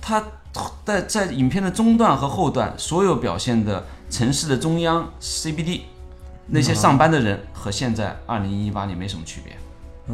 [0.00, 0.22] 他
[0.84, 5.80] 在在影片的中段和后段，所有表现的城市的中央 CBD
[6.48, 9.56] 那些上班的人和现在二零一八年没什么区别。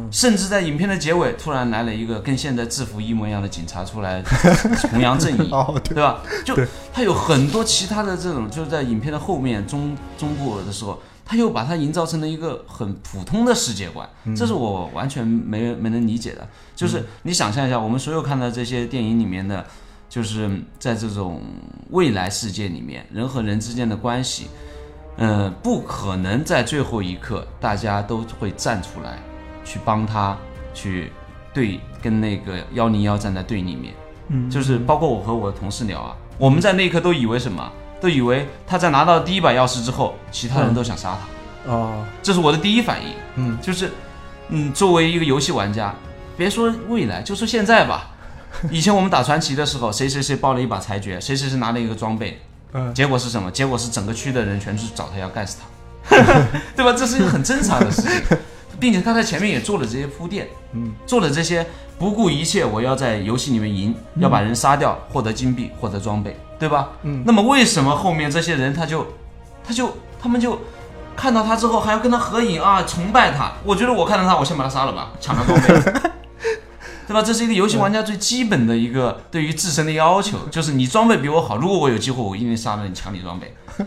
[0.09, 4.23] 甚至在影片的结尾，突然来了一个跟现在制服一模一样的警察出来
[4.89, 6.19] 弘扬正义，哦，对，吧？
[6.43, 6.57] 就
[6.91, 16.47] 他有很多其他的这种，就是在影片的后面中中部的时候，他又把它营造成了一个很普通的世界观，这是我完全没没能理解的。
[16.75, 19.63] 就是你想象一下，我们所有看到这些电影里面的，
[20.09, 21.39] 就是在这种
[21.91, 24.47] 未来世界里面，人和人之间的关系，
[25.17, 29.19] 呃，不可能在最后一刻大家都会站出来
[29.63, 30.35] 去帮他
[30.73, 31.11] 去
[31.53, 33.93] 对跟那个幺零幺站在对立面。
[34.29, 37.71] 嗯，就是包括我和我的同事聊啊，我们在那一刻都以为什么？
[38.01, 41.15] 都以为他在拿到第一把钥匙之后，其他人都想杀
[41.65, 43.13] 他，哦，这是我的第一反应。
[43.35, 43.91] 嗯，就是，
[44.49, 45.93] 嗯，作为一个游戏玩家，
[46.35, 48.09] 别说未来，就说现在吧。
[48.69, 52.41] 以前我们打传奇的时候，谁谁谁爆了一把裁决，谁谁谁拿了一个装备，
[52.73, 53.49] 嗯结果是什么？
[53.51, 55.57] 结果是整个区的人全去找他要干死
[56.09, 56.15] 他，
[56.75, 56.93] 对吧？
[56.97, 58.37] 这是一个很正常的事情，
[58.79, 61.65] 并且他在前面也做了这些铺垫，嗯，做了这些
[61.97, 66.89] 不顾一切，我要在游戏里面赢，要把人杀掉，获得金币，获得装备，对吧？
[67.03, 69.05] 嗯，那么为什么后面这些人他就，
[69.65, 70.59] 他就他们就
[71.15, 73.51] 看到他之后还要跟他合影啊，崇拜他？
[73.63, 76.01] 我觉得我看到他，我先把他杀了吧，抢他装备。
[77.13, 77.21] 对吧？
[77.21, 83.53] 这是一个游戏玩家最基本的一个对于自身的要求， 就是你装备比我好，如果我有机会，我一定杀了你，抢你装备，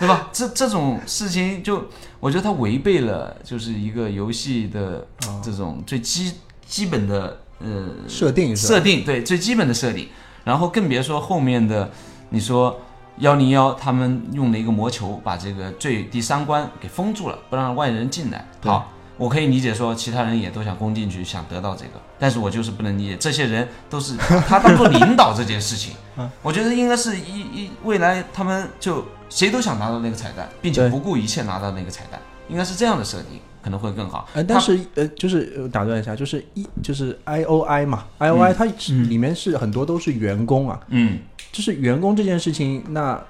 [0.00, 0.28] 对吧？
[0.32, 1.84] 这这种事情就，
[2.18, 5.06] 我觉得它违背了就是一个游戏的
[5.40, 6.32] 这种最基
[6.66, 10.08] 基本的呃设定设定，对最基本的设定，
[10.42, 11.88] 然后更别说后面的，
[12.30, 12.80] 你说
[13.18, 18.48] 幺零幺他们用了一个魔球把这个最第三关给封住了，不让外人进来。
[18.64, 25.94] 好，我可以理解说其他人也都想攻进去，想得到这个，但是我就是不能理解这些人都是把 他当做领导这件事情。
[26.16, 34.28] 嗯我觉得应该是一一未来他们就谁都想拿到那个彩蛋，并且不顾一切拿到那个彩蛋，应该是这样的设定可能会更好。
[34.34, 41.18] 呃，但是呃，就是呃打断一下，就是一就是 I O I 嘛，I O I 它里面是很多都是员工啊，嗯，
[41.50, 43.20] 就是员工这件事情，那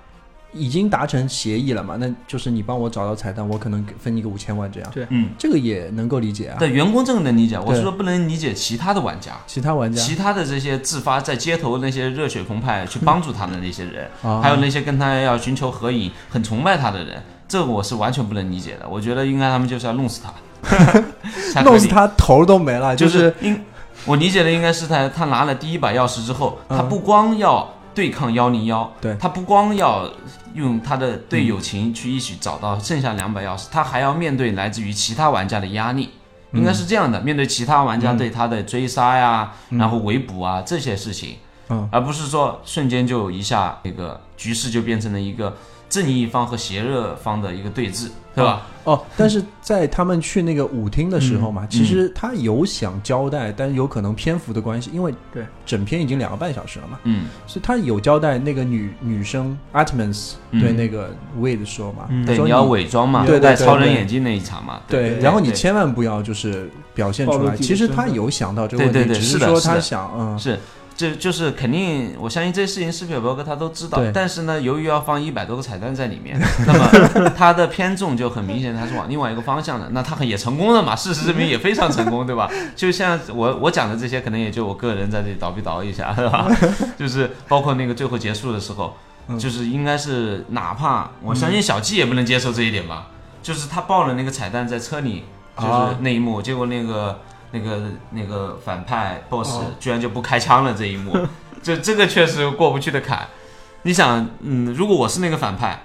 [0.54, 5.06] 已经达成协议了嘛，那就是你帮我找到彩蛋，我可能给分你个五千万这样，对。
[5.10, 6.56] 嗯，这个也能够理解啊。
[6.58, 9.32] 对员工这个能理解，我是说不能理解其他的玩家。
[9.46, 10.00] 其他玩家。
[10.00, 18.88] 其他的这些自发在街头那些热血澎湃去帮助他的那些人，啊，还有那些跟他要寻求合影、很崇拜他的人，这个我是完全不能理解的。
[18.88, 23.60] 我觉得应该他们就是要弄死他， 弄死他头都没了，就是是应
[24.06, 26.76] 我理解的应该是他他拿了第一把钥匙之后，嗯。
[26.76, 30.10] 他不光要对抗幺零幺，对他不光要
[30.54, 36.10] 用他的队友情去一起找到剩下两把钥匙，他还要面对来自于其他玩家的压力。
[36.52, 37.20] 应该是这样的。
[37.20, 41.36] 面对其他玩家嗯对他的追杀呀，然后围捕啊这些事情，
[41.68, 45.56] 嗯而不是说瞬间就一下那个局势就变成了一个
[45.94, 48.66] 正义一方和邪恶方的一个对峙，是吧？
[48.82, 60.60] 哦，但是在他们去那个舞厅的时候嗯嘛，其实他有想交代，但有可能篇幅的关系，因为对整篇已经两个半小时了嘛，嗯，所以他有交代那个女女生 Atmans 嗯。
[60.60, 62.26] 对那个 Wade 说嘛，嗯。
[62.26, 69.80] 对，说你要伪装嘛，对对戴超人眼镜那一场嘛，对，对，然后你千万不要就是表现出来，其实他有想到这个问题，对对对只说他是的是的。
[69.80, 70.38] 想嗯。
[70.38, 70.58] 是，
[70.96, 74.12] 这就是肯定，我相信这些事情斯皮尔伯格他都知道对。
[74.12, 79.88] 但是呢，由于要放一百多个彩蛋在里面， 那么他的偏重就很明显，他是往另外一个方向的。
[79.90, 80.94] 那他很也成功了嘛？
[80.94, 82.48] 事实证明也非常成功，对吧？
[82.76, 86.48] 就像我我讲的这些，可能也就我个人在这里叨逼叨一下，是吧？
[86.96, 93.08] 就是包括那个最后结束的时候，嗯就是应该是哪怕我相信小季也不能接受这一点吧，
[93.42, 95.24] 就是他爆了那个彩蛋在车里，
[95.56, 97.18] 就是啊那一幕，结果那个。
[97.54, 101.16] 那个那个反派 boss 哦居然就不开枪了这一幕，
[101.62, 103.28] 这这个确实过不去的坎。
[103.82, 105.80] 你想，嗯，如果我是那个反派，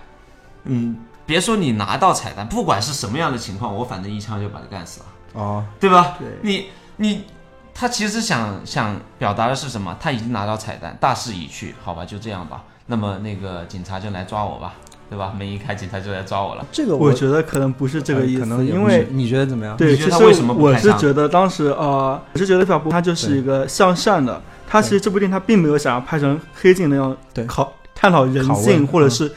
[0.63, 0.97] 嗯，
[1.28, 6.15] 别说你拿到彩蛋，不管是什么样的情况，我反正一枪就把他干死了，哦，对吧？
[6.17, 7.26] 对你你
[7.74, 9.95] 他其实想想表达的是什么？
[9.99, 12.63] 他已经拿到彩蛋，大势已去，好吧，就这样吧。
[12.88, 14.74] 那么那个警察就来抓我吧，
[15.10, 15.34] 对吧？
[15.38, 16.66] 门一开，警察就来抓我了。
[16.72, 19.76] 这个我觉得可能不是这个意思，呃可能因为你觉得怎么样？
[19.76, 29.32] 对，其实他为什么我是觉得当时呃，我是觉得小布他就是一个向善的，他其实这部电影他并没有想要拍成黑镜那样对考探讨人性，或者嗯是。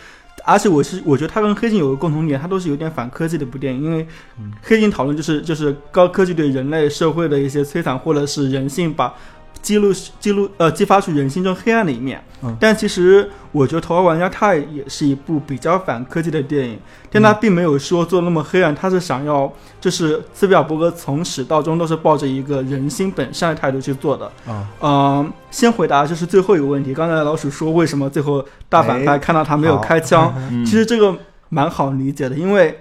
[0.44, 4.04] 而且我是我觉得他跟黑镜有个共同点，他都是有点反科技的一部电影，因为
[4.40, 9.14] 嗯黑镜讨论就是就是高科技对人类社会的一些摧残，或者是人性把
[9.62, 12.22] 记录记录呃激发出人心中黑暗的一面。
[12.42, 12.54] 嗯。
[12.60, 16.78] 但其实我觉得《头号玩家》它也是一部比较反科技的电影，
[17.10, 19.50] 但它并没有说做那么黑暗，它是想要
[19.80, 24.26] 就是斯皮尔伯格从始到终都是抱着一个人心本善的态度去做的。
[24.46, 29.18] 啊，嗯，先回答就是最后一个问题，刚才老鼠说为什么最后大反派哎。
[29.18, 30.64] 看到他没有开枪，嗯。
[30.64, 31.16] 其实这个
[31.48, 32.76] 蛮好理解的，因为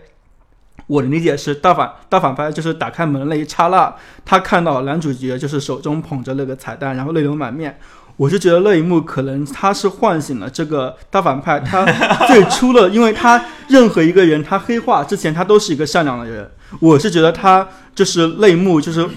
[0.92, 7.80] 我的理解是大反大反派就是打开门那一刹那，他看到男主角就是手中捧着那个彩蛋，然后泪流满面。
[8.18, 11.86] 我是觉得那一幕可能他是唤醒了这个大反派，他
[12.28, 17.66] 最初的，因为他任何一个人他黑化之前他都是一个善良的人，我是觉得他
[17.96, 19.08] 就是那一幕就是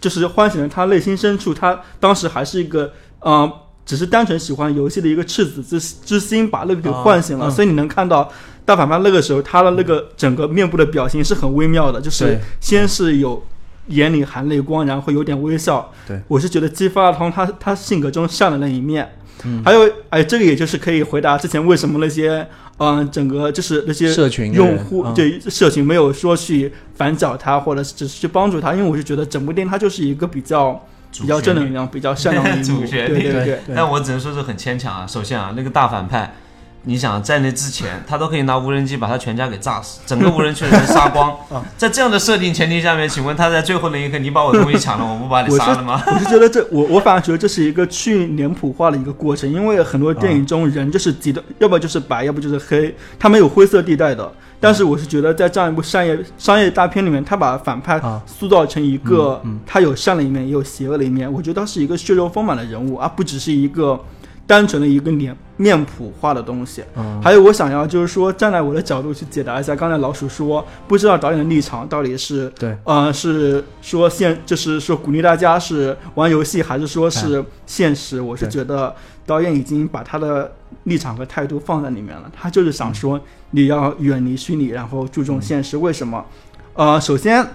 [0.00, 3.52] 就是唤醒了他内心深处，他当时还是一个嗯、呃
[3.84, 7.50] 只是单纯喜欢游戏的一个赤子之之心，把那个给唤醒了。
[7.50, 8.30] 所以你能看到
[8.68, 13.42] 大反派那个时候他的那个整个面部的表情是很微妙的，就是先是有
[13.86, 15.90] 眼里含泪光，然后有点微笑。
[16.06, 19.10] 对，我是觉得激发了他他他性格中善的那一面。
[19.44, 22.46] 嗯还有哎，这个也就是可以回答之前为什么那些
[22.78, 32.80] 嗯、整个就是那些社群用户嗯对社群没有说去反剿他，或者是只是去帮助他，因为我是觉得整部电影它就是一个比较比较正能量、比较善良的一幕。
[32.82, 33.44] 主旋律对对对。
[33.44, 35.06] 对但我只能说是很牵强啊。
[35.06, 36.34] 首先啊，那个大反派，
[36.88, 41.62] 你想在那之前，他都可以拿无人机把他全家给炸死，整个无人区的人杀光 啊。
[41.76, 46.02] 在这样的设定前提下面，请问他在最后那一刻，你把我东西抢了，我不把你杀了吗？
[46.06, 54.32] 我是 觉得这我我反而觉得这是一个去脸谱化的一个过程，因为很多电影中人就是极端，要不就是白，要不就是黑，他没有灰色地带的。
[54.58, 61.30] 但是我是觉得在这样一部商业商业大片里面，他把反派啊塑造成一个嗯嗯他有善的一面，也有邪恶的一面。
[61.30, 64.00] 我觉得他是一个血肉丰满的人物，而不只是一个
[64.48, 66.82] 单纯的一个脸面谱化的东西。
[66.96, 78.20] 嗯还有，我想要就是说，站在我的角度去解答一下刚才老鼠说，不知道导演的立场到底是对，呃，是说现就是说鼓励大家是玩游戏，还是说是现实？
[78.20, 78.94] 我是觉得
[79.26, 80.50] 导演已经把他的
[80.84, 83.20] 立场和态度放在里面了，他就是想说
[83.50, 85.76] 你要远离虚拟，然后注重现实。
[85.76, 86.24] 为什么？
[86.72, 87.46] 呃，首先。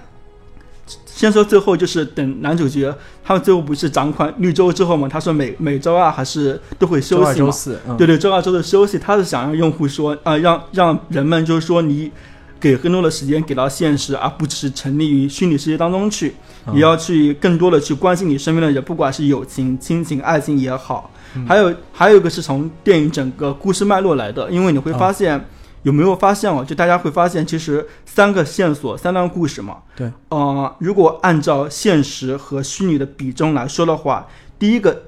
[1.16, 2.92] 先说最后，就是等男主角
[3.22, 5.08] 他们最后不是掌管绿洲之后嘛？
[5.08, 12.10] 他说每每周二还是都会休息嘛周，四，嗯对对，周二周的休息，他是想让用户说，呃，让让人们就是说，你
[12.58, 16.34] 给更多的时间给到现实，而不只是沉溺于虚拟世界当中去，
[16.66, 21.12] 嗯也要去更多的去关心你身边的人，不管是友情、亲情、爱情也好。
[21.36, 25.40] 嗯还有还有一个是从电影整个故事脉络来的，因为你会发现。
[25.84, 26.64] 有没有发现哦？
[26.64, 29.78] 就大家会发现，其实三个线索、三段故事嘛。
[29.94, 30.10] 对。
[30.30, 34.26] 呃，如果按照现实和虚拟的比重来说的话，
[34.58, 35.02] 第一个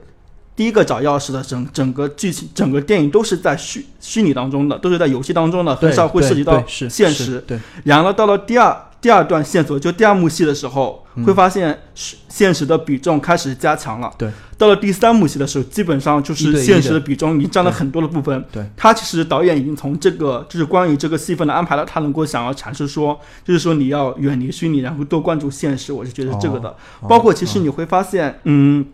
[0.54, 7.42] 第一个找钥匙的整整个剧情、整个电影都是在虚虚拟当中的，都是在游戏当中的，很少会涉及到对对是现实。
[7.46, 14.12] 对，然后到了第二第二段线索，就第二幕戏的时候，会发现是现实的比重开始加强了。
[14.18, 18.44] 对，到了第三幕戏的时候，基本上就是现实的的比重已经占了很多的部分。
[18.51, 25.92] 对，他其实导演已经从这个就是关于这个戏份的安排了，他能够想要阐释说，就是说你要远离虚拟，然后多关注现实。
[25.92, 26.68] 我是觉得是这个的。
[27.01, 28.84] 哦包括其实你会发现，嗯，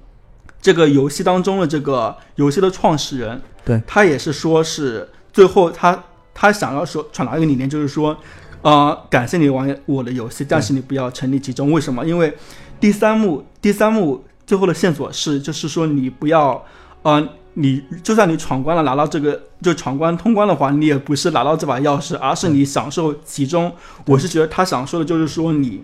[0.60, 8.16] 这个游戏当中的这个游戏的创始人，对他也是说是最后他他想要说传达一个理念，就是说，
[8.62, 11.70] 呃，感谢你玩我的游戏，但是你不要沉溺其中。
[11.70, 12.06] 为什么？
[12.06, 12.32] 因为
[12.80, 16.64] 第三幕第三幕最后的线索是，就是说你不要，
[17.02, 23.72] 呃，你就算你闯关了，拿到这个就闯关通关的话，你也不是拿到这把钥匙，而是你享受其中。
[24.06, 25.82] 我是觉得他想说的就是说你。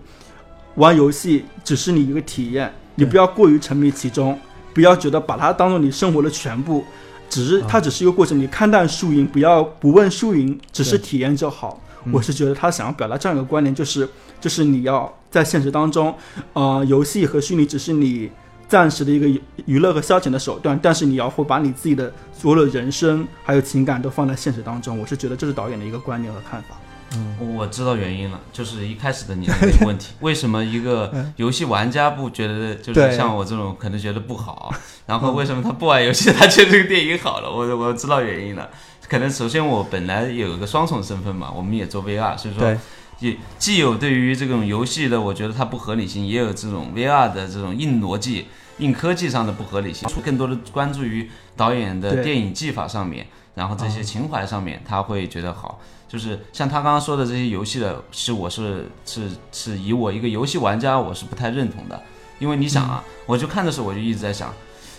[0.75, 4.39] 玩游戏只是你一个体验，你不要过于沉迷其中，
[4.73, 6.85] 不要觉得把它当做你生活的全部，
[7.29, 11.81] 只是啊它只是一个过程，你看淡输赢，不要不问输赢，只是体验就好。
[12.05, 14.07] 嗯我是觉得他想要表达这样一个观点，就是
[14.39, 16.15] 就是你要在现实当中，
[16.53, 18.29] 呃，游戏和虚拟只是你
[18.67, 24.99] 暂时的一个娱娱乐和消遣的手段，但是你要会把你自己的所有的人生还有情感都放在现实当中。
[24.99, 26.75] 我是觉得这是导演的一个观点和看法。
[27.15, 34.71] 嗯我知道原因了，就是一开始的你的 那个问题，为什么一个游戏玩家不觉得，就是像我这种可能觉得不好，
[35.07, 37.49] 然后为什么他不玩游戏，他觉得这个电影好了？
[37.49, 38.69] 我我知道原因了，
[39.09, 42.77] 可能首先我本来有一个双重身份嘛，我们也做 VR，所以说对。
[43.19, 48.45] 也既有对于这种游戏的，我觉得它不合理性，也有这种 VR 的这种硬逻辑、
[48.77, 55.81] 硬科技上的不合理性，更多的关注于导演的电影技法上面，然后这些情怀上面，他会觉得好。
[56.07, 62.01] 就是像他刚刚说的这些游戏的，是我是是是以我一个游戏玩家，我是不太认同的，
[62.39, 64.53] 因为你想啊，我就看的时候我就一直在想，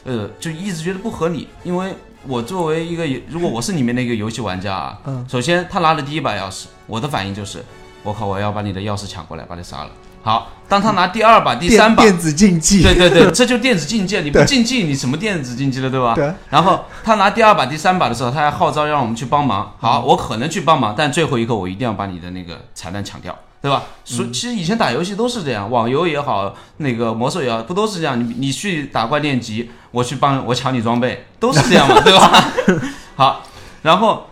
[0.04, 1.94] 呃，就一直觉得不合理，因为
[2.26, 7.64] 我作为一个如果我是里面的一个游戏玩家啊，嗯首先他拿了第一把钥匙，我的反应就是，
[8.02, 9.90] 我靠，我要把你的钥匙抢过来，把你杀了。
[10.22, 16.14] 好，当他拿第二把、第三把，电电子竞技，对对对，这就电子竞技，你不竞技，你什么电子竞技了，对吧？
[16.14, 19.72] 对然后他拿第二把、第三把的时候，他还号召让我们去帮忙。
[19.78, 23.84] 好，我可能去帮忙，但最后一刻我一定要把你的那个彩蛋抢掉，对吧？
[24.04, 28.18] 所其实以前打游戏都是这样，网游也好，那个魔兽也好，不都是这样？
[28.18, 32.44] 你你去打怪练级，我去帮我抢你装备，都是这样嘛，对吧？
[33.16, 33.42] 好，
[33.82, 34.26] 然后。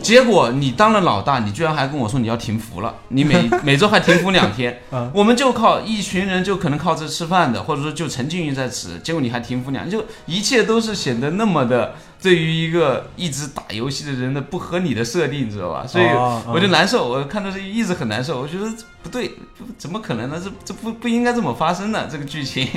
[0.00, 15.84] 结果你当了老大，你居然还跟我说你要停服了，你每 每周还停服两天，嗯我们就靠一群人就可能靠这吃饭的，或者说就沉浸于在此，结果你还停服两，就一切都是显得那么的对于一个一直打游戏的人的不合理的设定，你知道吧？
[15.86, 18.66] 所以哦我就难受，我看到这一直很难受，我觉得
[19.02, 19.32] 不对，
[19.76, 20.40] 怎么可能呢？
[20.42, 22.68] 这这不不应该这么发生的，这个剧情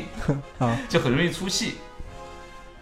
[0.57, 1.75] 啊， 就很容易出戏。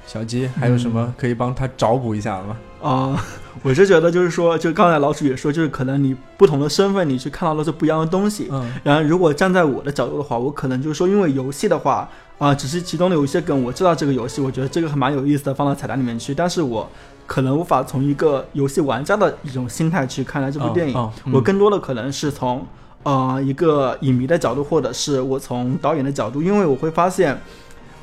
[0.05, 2.57] 小鸡还有什么可以帮他找补一下的吗？
[2.82, 3.26] 啊、
[3.64, 8.49] 我是觉得就是说，就刚才老鼠也说，就是可能你不同的身份，你去看到的是不一样的东西。
[8.51, 16.34] 嗯然后，如果站在我的角度的话，我可能就是说，因为游戏的话，啊、只是其中的有一些梗，我知道这个游戏，我觉得这个还蛮有意思的，放到彩蛋里面去。
[16.34, 16.90] 但是我
[17.26, 22.66] 可能无法从一个游戏玩家的一种心态去看待这部电影，哦哦嗯我更多的可能是从
[23.04, 27.40] 呃一个影迷的角度，或者是我从导演的角度，因为我会发现。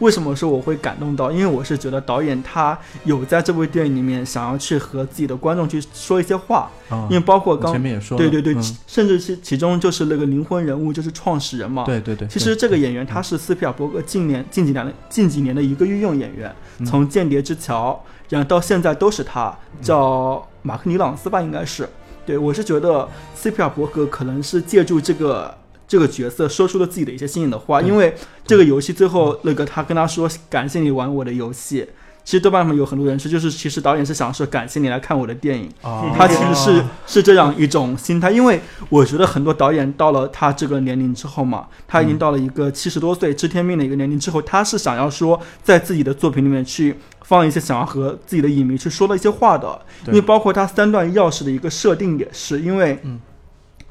[0.01, 1.31] 为什么说我会感动到？
[1.31, 11.85] 因为我是觉得导演他有在这部电影里面想要去和自己的观众去说一些话，啊因为包括刚前面也说了，对对对，嗯甚至是其中就是那个灵魂人物就是创始人嘛。
[11.85, 21.89] 对对对，其实这个演员他是斯皮尔伯格近年近几年的近几年的一个御用演员，嗯从《间谍之桥》然后到现在都是他，叫马克尼朗斯吧，应该是。
[22.25, 25.53] 对我是觉得斯皮尔伯格可能是借助这个
[25.91, 28.15] 这个角色说出了自己的一些心里的话，因为
[28.47, 31.85] 这个游戏最后那个他跟他说感谢你玩我的游戏。
[32.23, 50.15] 其实豆瓣上有很多人是，就是其实导演是想说感谢你来看我的电影，哦他其实是是这样一种心态，因为我觉得很多导演到了他这个年龄之后嘛，他已经到了一个七十多岁知天命的一个年龄之后，他是想要说在自己的作品里面去放一些想要和自己的影迷去说的一些话的，对。
[50.15, 53.19] 因为包括他三段钥匙的一个设定也是，因为嗯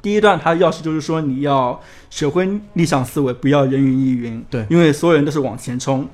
[0.02, 6.08] 第一段他的钥匙就是说你要学会逆向思维，不要人云亦云，对因为所有人都是往前冲。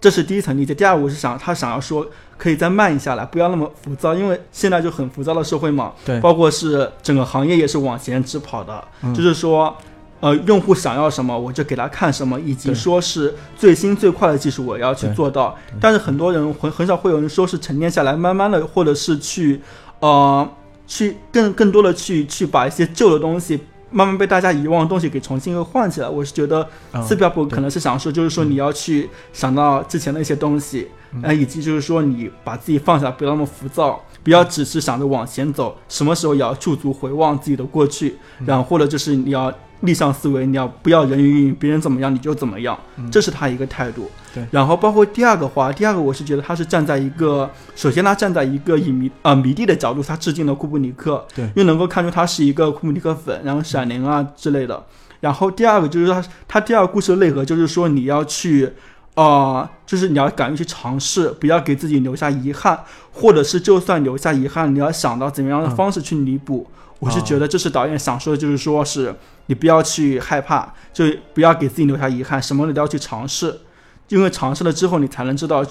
[0.00, 0.74] 这是第一层理解。
[0.74, 2.06] 第二，我是想他想要说，
[2.36, 5.94] 可以再慢一下来，不要那么浮躁，因为现在就很浮躁的社会嘛。
[6.04, 9.74] 对包括是整个行业也是往前直跑的，嗯就是说，
[10.20, 15.56] 呃，用户想要什么我就给他看什么，以及说是最新最快的技术我要去做到。
[15.80, 19.62] 但是很多人很很少会有人说是沉淀下来，慢慢的，或者是去，
[20.00, 20.46] 呃，
[20.86, 23.60] 去更更多的去去把一些旧的东西。
[23.90, 30.88] 慢慢被大家遗忘的东西给重新又唤起来，我是觉得嗯斯皮尔伯可能是想说，就是说你要去想到之前的一些东西，
[31.22, 42.76] 呃，以及就是说你把自己放下，不要那么浮躁，不要只是想着往前走，什么时候也要驻足回望自己的过去，然后或者就是你要逆向思维，你要不要人云亦云，别人怎么样你就怎么样，
[43.12, 44.10] 这是他一个态度。
[44.34, 54.82] 对然后包括第二个话，第二个我是觉得他是站在一个，首先他站在一个以迷啊、迷弟的角度，他致敬了库布里克，对因为能够看出他是一个库布里克粉，然后闪灵啊之类的。
[55.20, 58.72] 然后第二个就是他他第二个故事的内核就是说你要去。
[59.14, 66.66] 啊、就是你要敢于去尝试，不要给自己留下遗憾，或者是就算留下遗憾，你要想到怎么样的方式去弥补。
[66.98, 69.14] 我是觉得这是导演想说的，就是说是
[69.46, 71.04] 你不要去害怕，就
[71.34, 73.60] 不要给自己留下遗憾，什么你都要去尝试，
[74.08, 75.64] 因为尝试了之后，你才能知道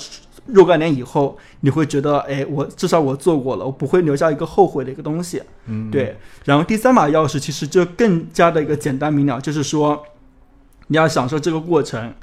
[0.45, 5.41] 若干年以后，你会觉得，哎，我至少我做过了，我不会留下一个后悔的一个东西。
[5.65, 10.03] 嗯，对，然后第三把钥匙其实就更加的一个简单明了，就是说
[10.87, 12.13] 你要享受这个过程，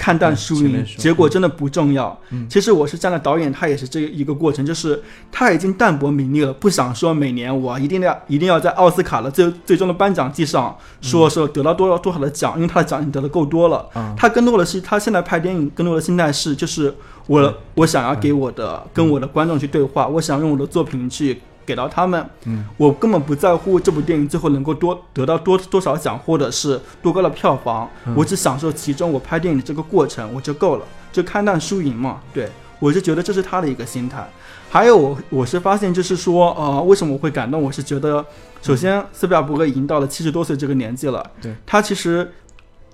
[0.00, 2.18] 看淡嗯输赢，结果真的不重要。
[2.30, 13.86] 嗯其实我是站在导演，他也是这一个过程，就是他已经淡泊名利了，不想说每年我一定要一定要在奥斯卡的最最终的颁奖季上说说得到多少多少的奖，因为他的奖已经得的够多了。
[13.92, 16.94] 啊，他更多的是他现在拍电影更多的心态是，就是
[17.26, 32.20] 我我想要给我的跟我的观众去对话，我想用我的作品去给到他们，嗯，我根本不在乎这部电影最后能够多得到多多少奖，或者是多高的票房，嗯我只享受其中我拍电影的这个过程，我就够了，就看淡输赢嘛。
[32.34, 32.48] 对
[32.80, 34.28] 我是觉得这是他的一个心态。
[34.68, 37.62] 还有我我是发现就是说，呃，为什么我会感动？
[37.62, 38.24] 我是觉得，
[38.60, 42.32] 首先斯皮尔伯格已经到了七十多岁这个年纪了，对他其实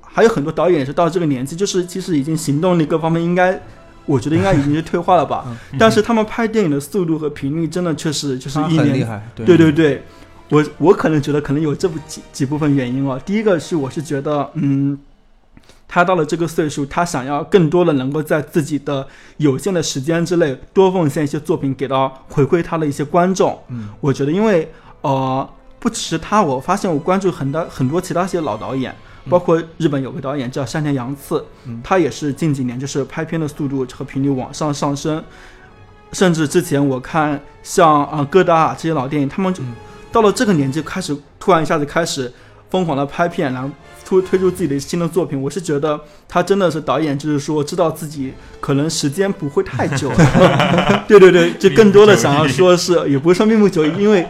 [0.02, 3.58] 还有很多导演也是到这个年纪，就是其实已经行动力各方面应该。
[4.06, 10.02] 我觉得应该已经是退化了吧，嗯但是他们拍电影的速度和频率真的确实就是一年厉害，对对对对，
[10.50, 13.20] 我我可能觉得可能有这部几几部分原因哦。
[13.26, 14.96] 第一个是我是觉得，嗯，
[15.88, 19.06] 他到了这个岁数，他想要更多的能够在自己的
[19.38, 23.58] 有限的时间之内多奉献一些作品给到回馈他的一些观众。
[23.68, 25.48] 嗯，我觉得因为呃，
[25.80, 28.94] 不只是他，我发现我关注很多很多其他一些老导演。
[29.28, 35.22] 包括日本有个导演叫山田洋次，嗯他也是近几年就是拍片的速度和频率往上上升，
[36.12, 39.74] 甚至之前我看像啊戈达尔这些老电影，他们就嗯
[40.12, 42.32] 到了这个年纪开始突然一下子开始
[42.70, 43.68] 疯狂的拍片，然后
[44.04, 45.40] 推推出自己的新的作品。
[45.40, 54.26] 我是觉得他真的是导演，就是说知道自己可能时间不会太久了， 对对对，就更多的想要说是也不是说命不久矣，因为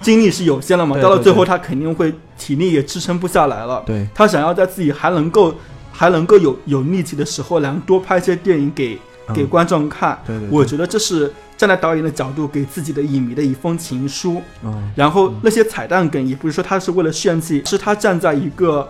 [0.00, 3.82] 精力是有限了嘛，到了最后他肯定会体力也支撑不下来了。
[3.84, 5.54] 对，他想要在自己还能够
[5.92, 8.98] 还能够有有力气的时候，然后多拍一些电影给
[9.34, 10.18] 给嗯观众看。
[10.26, 14.40] 对对，我觉得这是站在导演的角度给自己的影迷的一封情书。
[14.64, 18.88] 嗯然后那些彩蛋梗也不是说他是为了炫技，是他站在一个，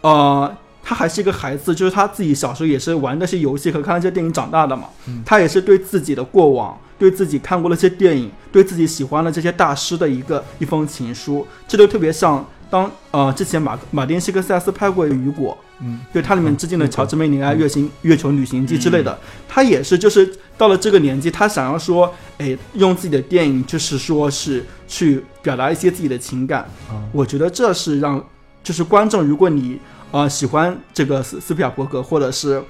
[0.00, 0.52] 呃，
[0.82, 4.88] 他还是一个孩子，就是他自己小时候也是玩那些游戏和看那些电影长大的嘛。
[5.06, 11.46] 嗯他也是对自己的过往，对自己看过那些电影，对自己喜欢的这些大师的一个一封情书。
[11.66, 19.18] 这就特别像当呃之前马马丁·西克塞斯拍过《雨果》，嗯，对它里面致敬的嗯乔治·梅林啊《月行月球旅行记》之类嗯的，
[19.48, 26.60] 他也是就是到了这个年纪，他想要说，哎，用自己的电影就是说是去表达一些自己的情感。
[26.88, 27.00] 啊。
[27.12, 28.22] 我觉得这是让
[28.62, 29.78] 就是观众，如果你
[30.10, 32.62] 呃喜欢这个斯斯皮尔伯格，或者是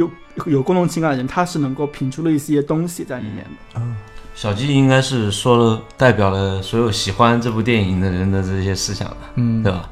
[0.00, 0.10] 有
[0.46, 3.80] 有共同情感的人，他是能够品出了一些东西在里面的。
[3.80, 3.94] 嗯，
[4.34, 9.90] 小鸡应该是说了，代表了所有喜欢这部电影的人的这些思想的，嗯，对吧？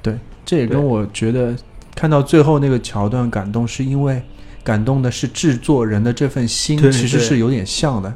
[0.00, 1.54] 对，这也跟我觉得
[1.94, 4.22] 看到最后那个桥段感动，是因为
[4.64, 8.12] 感动的是制作人的这份心，其实是有点像的。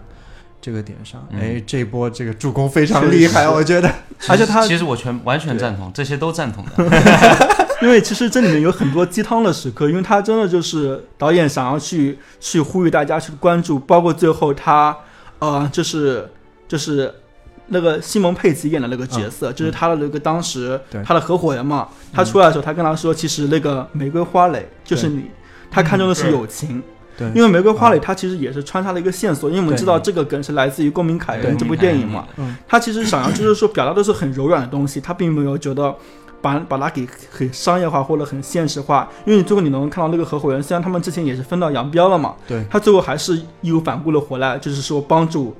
[0.59, 3.89] 这个点上，嗯哎，这波这个助攻非常厉害，我觉得。
[4.29, 6.73] 而且他其实我全完全赞同，这些都赞同的。
[7.83, 14.97] 因为其实这里面有很多鸡汤的时刻，因为他真的就是导演想要去去呼吁大家去关注，包括最后他
[15.39, 16.29] 呃就是
[16.67, 17.13] 就是
[17.69, 25.25] 那个西蒙佩吉演的那个角色，就是他的那个当时对他的合伙人嘛，他出来的时候，他跟他说，其实那个玫瑰花蕾就是你，
[25.71, 26.83] 他看中的是友情。
[27.19, 35.97] 对，因为玫瑰花蕾它其实也是穿插了一个线索，因为我们知道这个梗是来自于《公民凯恩》这部电影嘛，嗯他其实想要就是说表达的是很柔软的东西，他并没有觉得
[36.47, 42.65] 把把它给很商业化或者很现实化，因为你最后你能看到那个合伙人，虽然他们之前也是分道扬镳了嘛，对。
[42.71, 45.53] 他最后还是义无反顾的回来，就是说帮助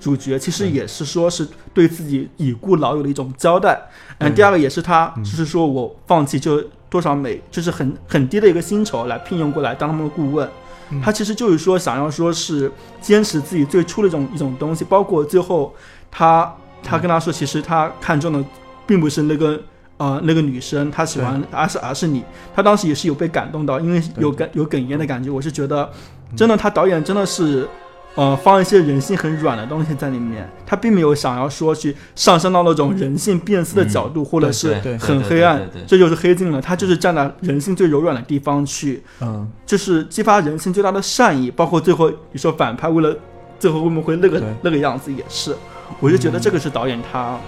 [0.00, 3.80] 主角，其实也是说是对自己已故老友的一种交代。
[4.18, 5.22] 嗯，第二个也是他嗯。
[5.22, 10.48] 就是说我放弃就多少美，就是很很低的一个薪酬来聘用过来当他们的顾问。
[10.90, 11.00] 嗯。
[11.00, 12.70] 他其实就是说想要说是
[13.00, 15.72] 坚持自己最初的一种一种东西，包括最后
[16.10, 18.44] 他他跟他说，其实他看中的
[18.84, 19.60] 并不是那个
[20.02, 22.24] 呃那个女生她喜欢而是而是你，
[22.54, 25.88] 她当时也是有被感动到，因为有对哽有哽咽的感觉，我是觉得
[26.34, 27.68] 真的他导演真的是。
[28.14, 36.60] 呃，放一些人性很软的东西在里面，他并没有想要说去上升到那种人性变色的角度，或者是很黑暗这就是黑镜了。
[36.60, 43.16] 他就是站在人性最柔软的地方去，嗯，就是激发人性最大的善意，包括最后你说反派为了
[43.58, 45.56] 最后为什么会那个那个样子也是，
[45.98, 47.38] 我就觉得这个是导演他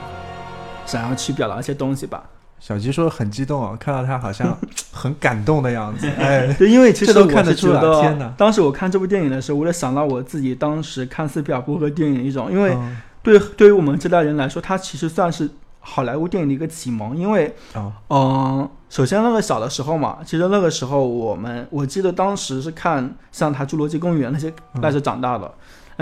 [0.86, 2.24] 想要去表达一些东西吧。
[2.66, 4.56] 小吉说很激动啊，看到他好像
[4.90, 12.96] 很感动的样子，哎， 对，因为其实都看得出来天哪，当时我看这部电影的时候，我就想到我自己当时看斯皮尔伯格电影的一种，因为嗯。
[13.22, 15.48] 对对于我们这代人来说，它其实算是
[15.80, 17.90] 好莱坞电影的一个启蒙，因为哦。
[18.10, 24.80] 嗯，首先那个小的时候嘛，其实那个时候我们，我记得当时是看像他《侏罗纪公园》那些嗯。
[24.80, 25.52] 带着长大的，嗯，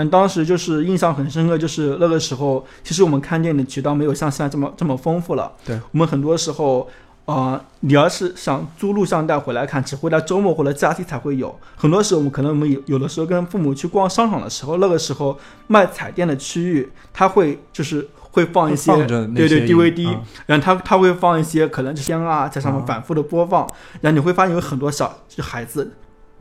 [0.09, 5.51] 当时就是印象很深刻，就是那个时候，其实我们看电影的渠道没有像现在这么这么丰富了。
[5.65, 6.87] 对，我们很多时候，
[7.25, 11.53] 呃，你要是想租录像带回来看，只会在周末或者假期才会有。
[11.75, 15.37] 很多时候，我们可能我们有有的时候跟父母去逛商场的时候，那个时候
[15.67, 23.61] 卖彩电的区域，他会就是会放一些对对 DVD，、啊然后他他会放一些可能是片啊，在上面啊反复的播放，
[24.01, 25.93] 然后你会发现有很多小就孩子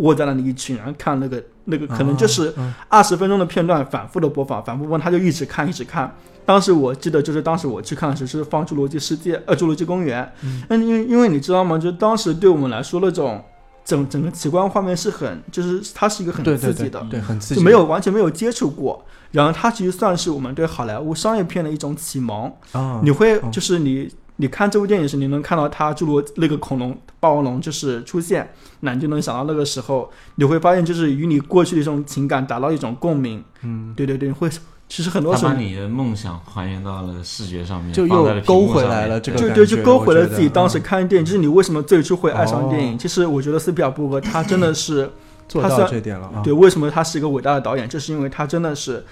[0.02, 6.14] 窝在那里一群，然后看那个那个可能就是嗯二十分钟的片段反复的播放，反复播放，他就一直看一直看。
[6.44, 11.78] 当时我记得就是当时我去看的时候是放《侏罗纪世界》呃《侏罗纪公园》，嗯那因为因为你知道吗？
[11.78, 13.40] 就当时对我们来说那种
[13.84, 19.04] 整整个奇观画面是很就是它是一个很刺激的，对，很刺激，就没有完全没有接触过。
[19.30, 22.52] 然后它其实算是我们对好莱坞商业片的一种启蒙。
[22.72, 33.44] 啊，你会嗯就是你你看这部电影时，你能看到他侏罗那个恐龙霸王龙就是出现，那你就能想到那个时候，你会发现就是与你过去的一种情感达到一种共鸣。
[33.62, 34.48] 嗯，对对对，会
[34.88, 42.94] 其实很多时候把你的梦想还原到了视觉上面，就又勾回来了这个感觉对就勾回了自己当时嗯看电影，就是你为什么最初会爱上电影。
[42.94, 45.08] 哦其实我觉得斯皮尔伯格他真的是
[45.46, 49.04] 做到这点了啊，对，为什么他是一个伟大的导演，就是因为他真的是。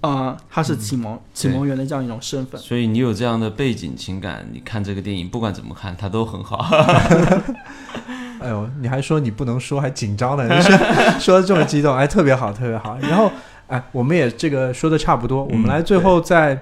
[0.00, 2.60] 啊、他是启蒙、启蒙员的这样一种身份。
[2.60, 6.64] 所以你有这样的背景情感，你看这个电影，不管怎么看，它都很好。
[8.40, 10.78] 哎呦，你还说你不能说，还紧张呢，你 说
[11.18, 12.96] 说的这么激动，哎，特别好，特别好。
[13.00, 13.30] 然后，
[13.66, 16.56] 哎，我们也这个说的差不多，我们来最后再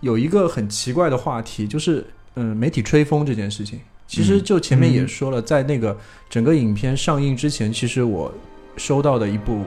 [0.00, 2.06] 有一个很奇怪的话题，就是
[2.36, 3.78] 嗯，媒体吹风这件事情。
[4.06, 5.96] 其实就前面也说了，在那个
[6.30, 8.32] 整个影片上映之前，其实我
[8.78, 9.62] 收到的一部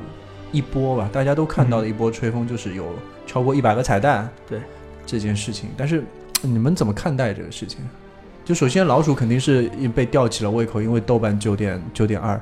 [0.56, 2.88] 一波吧，大家都看到的一波吹风，就是有
[3.28, 4.60] 超过一百个彩蛋，对
[5.06, 5.70] 这件事情。
[5.76, 6.04] 但是
[6.42, 7.80] 你们怎么看待这个事情？
[8.46, 12.40] 就首先老鼠肯定是被吊起了胃口，因为豆瓣九点九点二，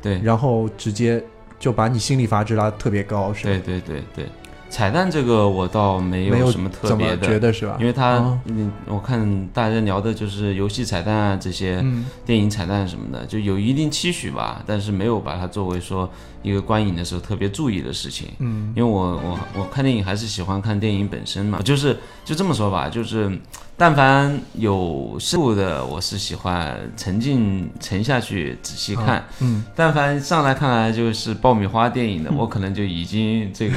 [0.00, 1.22] 对，然后直接
[1.58, 3.50] 就把你心理阀值拉得特别高，是吧？
[3.50, 4.26] 对对对对，
[4.74, 7.76] 彩蛋这个我倒没没有什么特别的，觉得是吧？
[7.78, 16.10] 因为它哦，嗯，我看大家聊的就是游戏彩蛋啊这些，嗯电影彩蛋什么的，就有一定期许吧，但是没有把它作为说
[16.42, 18.26] 一个观影的时候特别注意的事情。
[18.40, 23.30] 嗯因为我我我看电影还是喜欢看电影本身嘛，就是就这么说吧，就是
[23.76, 33.76] 但凡有深度的，我是喜欢沉浸沉下去仔细看；嗯但凡上来看来就是爆米花电影的， 我可能就已经这个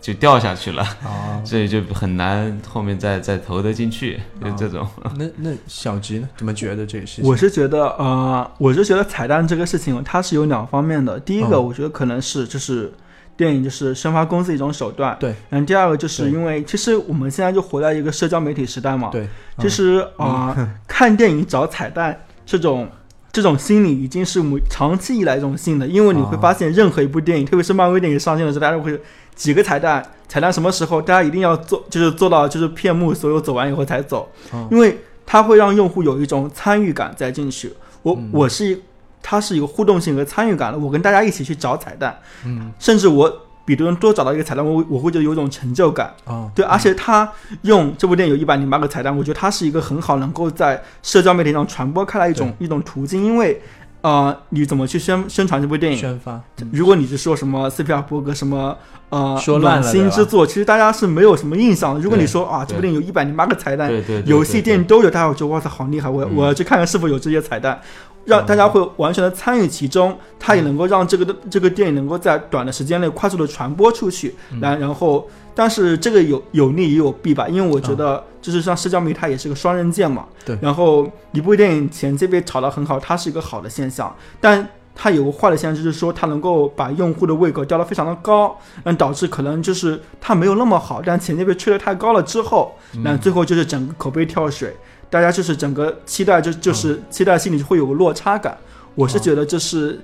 [0.00, 4.86] 就掉下去了， 啊，所以就很难后面再再投得进去，就这种。
[5.16, 6.28] 那那小吉呢？
[6.36, 7.24] 怎么觉得这个事情？
[7.30, 11.20] 我是觉得，呃，我是觉得彩蛋这个事情它是有两方面的。
[11.20, 12.92] 第一个，嗯我觉得可能是就是
[13.36, 15.16] 电影就是宣发公司一种手段。
[15.20, 15.34] 对。
[15.48, 19.10] 然后第二个就是因为其实我们现在就活在一个社交媒体时代嘛。。
[19.10, 19.28] 对，
[19.58, 20.56] 其实啊、
[20.86, 22.88] 看电影找彩蛋这种。
[23.32, 28.98] 这种心理已经是我们长期以来一种性的，因为你会啊发现任何一部电影，特别是漫威电影上线的时候，大家会
[29.34, 34.26] 几个彩蛋，彩蛋什么时候，大家一定要做，就是做到就是片幕所有走完以后才走。
[34.54, 37.70] 嗯因为它会让用户有一种参与感再进去。
[38.02, 38.82] 我、嗯我是一，
[39.28, 40.78] 它是有互动性和参与感的。
[40.78, 43.28] 我跟大家一起去找彩蛋，嗯甚至我
[43.64, 46.14] 比别人多找到一个彩蛋，我我会觉得有一种成就感。
[46.24, 47.28] 啊，对，而且他
[47.62, 53.60] 用这部电影有一百零八个彩蛋，我觉得它是一个很好能够在社交媒体上传播开来一种一种途径，因为。
[54.02, 55.98] 呃，你怎么去宣宣传这部电影？
[55.98, 58.76] 宣发，嗯如果你是说什么斯皮尔伯格什么
[59.08, 62.00] 呃说心之作，其实大家是没有什么印象的。
[62.00, 67.80] 如果你说啊，这部电影有一百零八个彩蛋，对对对，游戏电影都有，大家会觉得哇塞好厉害，我、嗯我要去看看是否有这些彩蛋，
[68.26, 74.60] 让大家会完全的参与其中，它也能够让这个的这个电影能够在短的时间内快速的传播出去，嗯。
[74.60, 80.58] 然、然后，但是这个有有利也有弊吧，因为我觉得就是像社交媒体它也是个双刃剑嘛，对。
[80.60, 84.68] 然后一部电影前期被炒得很好，它是一个好的现象，但。
[84.98, 92.74] 它有个坏的现象，就是说它能够把用户的胃口吊得非常的高，嗯，导致可能就是它没有那么好，但前期被吹得太高了之后，
[93.04, 94.74] 那最后就是整个口碑跳水，
[95.10, 98.56] 大家就是整个期待就就是期待心里会有个落差感。
[98.94, 100.00] 我是觉得这是。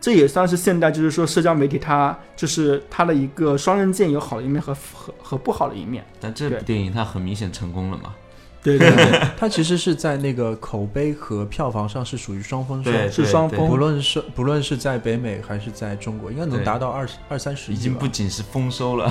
[0.00, 6.06] 这也算是现代，就是说社交媒体它就是它的一个双刃剑，有好的一面和和和不好的一面。
[6.20, 8.14] 但这部电影它很明显成功了嘛？
[8.62, 19.10] 对对对，它其实是在那个口碑和票房上是属于双丰收，是双对峰不论是不论是在北美还是在中国，应该能达到二十二三十亿，已经不仅是丰收了，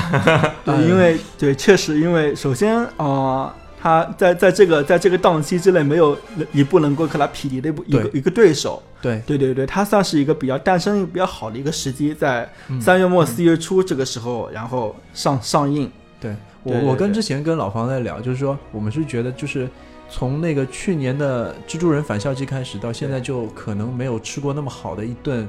[0.63, 3.53] 对，嗯因为对，确实，因为首先啊、呃，
[3.87, 6.17] 他在在这个在这个档期之内没有
[6.51, 8.83] 一部能够和他匹敌的一部一个对一个对手。
[9.01, 15.89] 对对对对，他算是一个比较诞生比较好的一个时机，在嗯三月末四月初这个时候，然后上上映。
[16.19, 19.69] 对我我跟之前跟老房在聊，就是说我们是觉得就是
[20.09, 25.47] 从那个去年的蜘蛛人返校季开始到现在，就可能没有吃过那么好的一顿。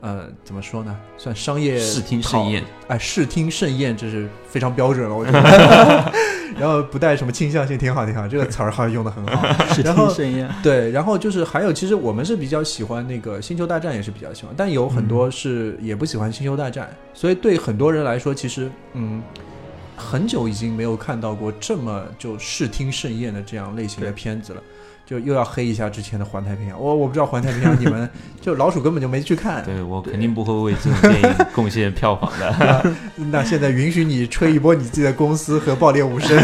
[0.00, 0.96] 呃，怎么说呢？
[1.18, 2.64] 算商业视听盛宴。
[2.88, 6.12] 哎，视听盛宴，这是非常标准了，我觉得。
[6.58, 9.52] 然后不带什么倾向性，挺好，挺好，这个词儿好像用的很好。
[9.72, 16.86] 视听盛宴，对，然后就是还有，其实我们是比较喜欢那个《星球大战》，也是比较喜欢，但有很多是也不喜欢《星球大战》，
[17.18, 19.22] 所以对很多人来说，其实嗯，
[19.96, 24.62] 很久已经没有看到过这么就视听盛宴的这样类型的片子了。
[25.10, 28.08] 就又要黑一下之前的《环太平洋》，我我不知道《环太平洋》你们
[28.40, 32.94] 就老鼠根本就没去看，对我肯定不会为这种电影贡献票房的。
[33.32, 36.38] 那现在允许你吹一波你自己的公司和爆裂无声，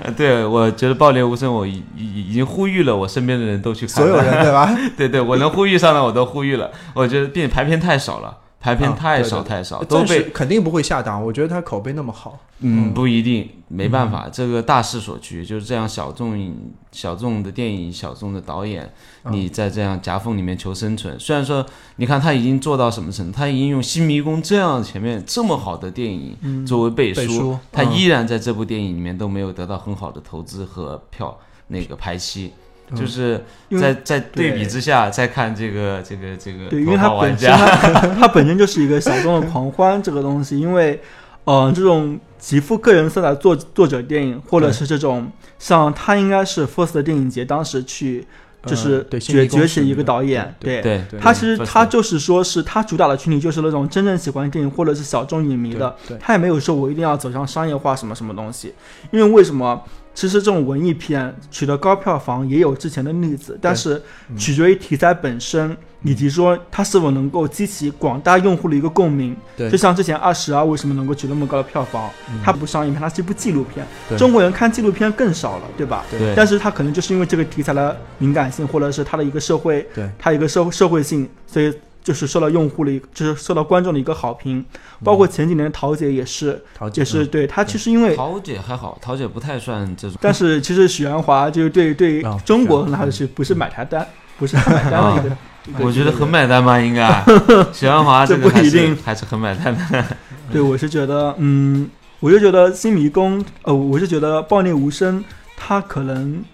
[0.00, 4.16] 呃 对，我觉得《爆裂无声》，我已已已经呼吁了，我身边的人都去看所有。
[4.16, 4.74] 人对吧？
[4.96, 6.70] 对对，我能呼吁上的我都呼吁了。
[6.94, 12.94] 我觉得并排片太少了，排片啊太少太少，都被肯定不会下档，我觉得它口碑那么好，嗯嗯。
[12.94, 16.56] 不一定，没办法，这个大势所趋，就是这样小众
[16.90, 18.90] 小众的电影，小众的导演，
[19.24, 19.34] 嗯。
[19.34, 21.14] 你在这样夹缝里面求生存。
[21.20, 21.62] 虽然说，
[21.96, 27.92] 你看他已经做到什么程度，他已经用《新迷宫》这样前面这么好的电影嗯，作为背背书他嗯。
[27.92, 32.50] 依然在这部电影里面都没有得到很好的投资和票那个排期。
[32.90, 37.90] 嗯就是因为在在对比之下，再看这个这个这个对，因为头它本身它
[38.20, 41.00] 它本身就是一个小众的狂欢这个东西，因为，
[41.44, 48.26] 呃，这种极富个人色彩作作者电影，或者是这种像他应该是 First 电影节当时去
[48.66, 51.02] 就是崛崛起一个导演，对对。
[51.18, 58.74] 他其实他就是说是他主打的群体就是那种真正喜欢电影或者是小众影迷的，他也没有说我一定要走向商业化什么什么东西，
[59.10, 59.82] 因为为什么？
[60.14, 64.00] 其实这种文艺片取得高票房也有之前的例子，但是
[64.30, 69.36] 嗯取决于题材本身，以及说它是否能够激起广大用户的一个共鸣。
[69.56, 72.08] 对就像之前《二十二》为什么能够取那么高的票房？
[72.30, 73.84] 嗯它不商业片，它是一部纪录片。
[74.08, 76.04] 对中国人看纪录片更少了，对吧？
[76.10, 81.72] 对但是它可能就是因为这个题材的敏感性，或者是它的一个社会，对它一个社社会性，所以
[82.04, 84.64] 就是受到用户的一个，就是受到观众的一个好评。
[85.02, 90.16] 包括前几年的桃姐也是，陶姐也是嗯对她其实因为，桃姐还好，桃姐不太算这种。
[90.20, 94.06] 但是其实许鞍华就是对对啊中国来说是不是买他单，
[94.38, 95.36] 不是他买单的一个。
[95.80, 97.24] 我觉得很买单吧，应该。
[97.72, 100.04] 许鞍华这个还是这不一定还是很买单的。
[100.52, 101.88] 对，我是觉得，嗯，
[102.20, 105.24] 我就觉得新迷宫，呃，我是觉得暴虐无声，
[105.56, 106.44] 它可能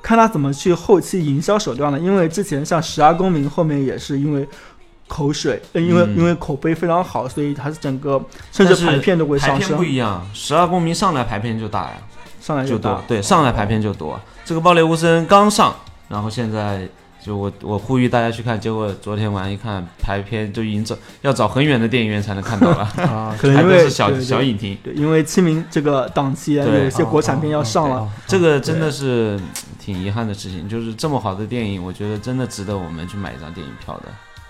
[0.00, 4.48] 看他怎么去后期营销手段了，因为之前像十二公民后面也是因为
[5.08, 8.22] 口水，呃因为、嗯因为口碑非常好，所以它是整个
[8.52, 11.94] 甚至排片都会上升排片不，一样，十二公民上来排片就大呀，
[12.40, 13.02] 上来就多。。
[13.08, 14.20] 对，上来排片就多。
[14.44, 15.74] 这个《爆裂无声》刚上，
[16.08, 16.88] 然后现在
[17.20, 24.76] 就我我呼吁大家去看，结果昨天晚上一看排片就已经找要找很远的电影院才能看到了， 啊， 可能因为是小小影厅。
[24.82, 27.96] 对，因为清明这个档期啊，对有一些国产片要上了。
[27.96, 29.38] 哦这个真的是
[29.78, 34.04] 挺遗憾的事情，就是这么好的电影，我觉得真的值得我们去买一张电影票的，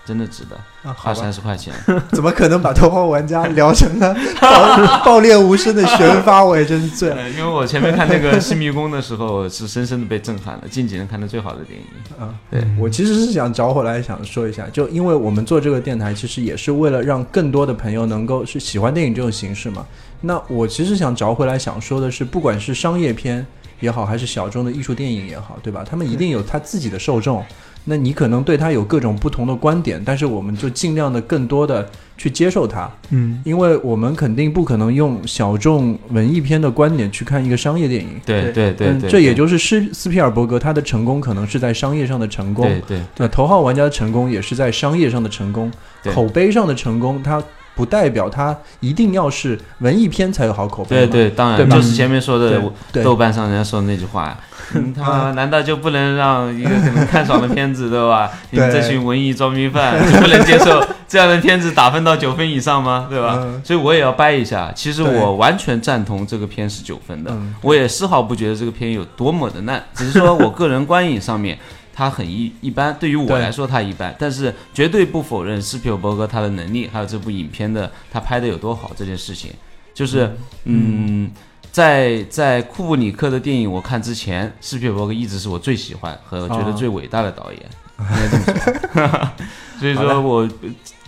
[0.09, 1.71] 真的值得，啊，好二，三十块钱。
[2.13, 6.43] 怎么可能把《头号玩家》聊成了爆爆裂无声的宣发？
[6.43, 7.15] 我也真是醉了。
[7.17, 11.85] 呃因为我前面看那个《新迷宫》的时候，是深深的被震撼了，近几年看的最好的电影。
[12.19, 19.85] 啊，对我其实是想找回来想说一下，就因为我们做这个电台，其实也是为了让更多的朋友能够是喜欢电影这种形式嘛。
[20.21, 23.45] 那我其实想找回来想说的是，不管是商业片
[23.79, 25.85] 也好，还是小众的艺术电影也好，对吧？
[25.87, 27.45] 他们一定有他自己的受众。
[27.89, 38.09] 那你可能对他有各种不同的观点，但是我们就尽量的更多的去接受它，嗯，因为我们肯定不可能用小众文艺片的观点去看一个商业电影。
[38.23, 45.71] 对对对嗯，这也就是斯斯皮尔伯格他的成功可能是在商业上的成功，对对那头号玩家的成功也是在商业上的成功，
[46.13, 47.41] 口碑上的成功，他
[47.79, 50.89] 不代表它一定要是文艺片才有好口碑。
[50.89, 52.61] 对对，当然就是前面说的
[53.01, 54.37] 豆瓣上人家说的那句话呀，
[54.75, 58.29] 嗯他妈难道就不能让一个可能看爽的片子，对吧？
[58.51, 63.07] 你们这群文艺装逼犯就不能接受这样的片子打分到九分以上吗？
[63.09, 63.37] 对吧？
[63.39, 71.57] 嗯所以我也要掰一下，其实我完全赞同这个片是九分的，嗯我也丝毫不觉得这个片有多么的烂，只是说我个人观影上面。
[71.99, 79.51] 它很一一般，对于我来说他一般，但是绝对不否认斯皮尔伯格他的能力，还有这部影片的他拍的有多好这件事情。
[79.93, 81.29] 就是，嗯，
[81.73, 87.61] 在在库布里克的电影我看之前，斯皮尔伯格一直是我最喜欢和觉得哦最伟大的导演，
[87.99, 89.29] 应该这么说。
[89.77, 90.49] 所以说我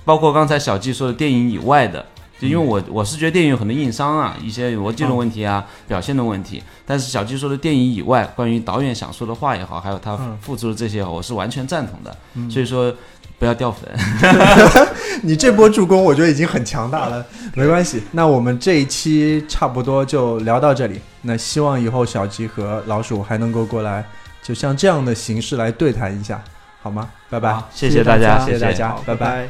[0.04, 2.06] 包括刚才小季说的电影以外的。
[2.42, 6.64] 就因为我我是觉得电影有很多硬伤啊，一些逻辑的问题啊，表现的问题。
[6.88, 12.18] 但是小鸡说的电影以外，关于导演想说的话也好，还有他嗯付出的这些我是完全赞同的。
[12.50, 12.92] 所以说
[13.38, 13.88] 不要掉粉。
[15.22, 17.24] 你这波助攻，我觉得已经很强大了。
[17.54, 21.00] 没关系，那我们这一期差不多就聊到这里。
[21.22, 24.04] 那希望以后小吉和老鼠还能够过来，
[24.42, 26.44] 就像这样的形式来对谈一下，
[26.82, 27.08] 好吗？
[27.30, 27.62] 拜拜。
[27.72, 29.48] 谢谢大家，谢谢大家拜拜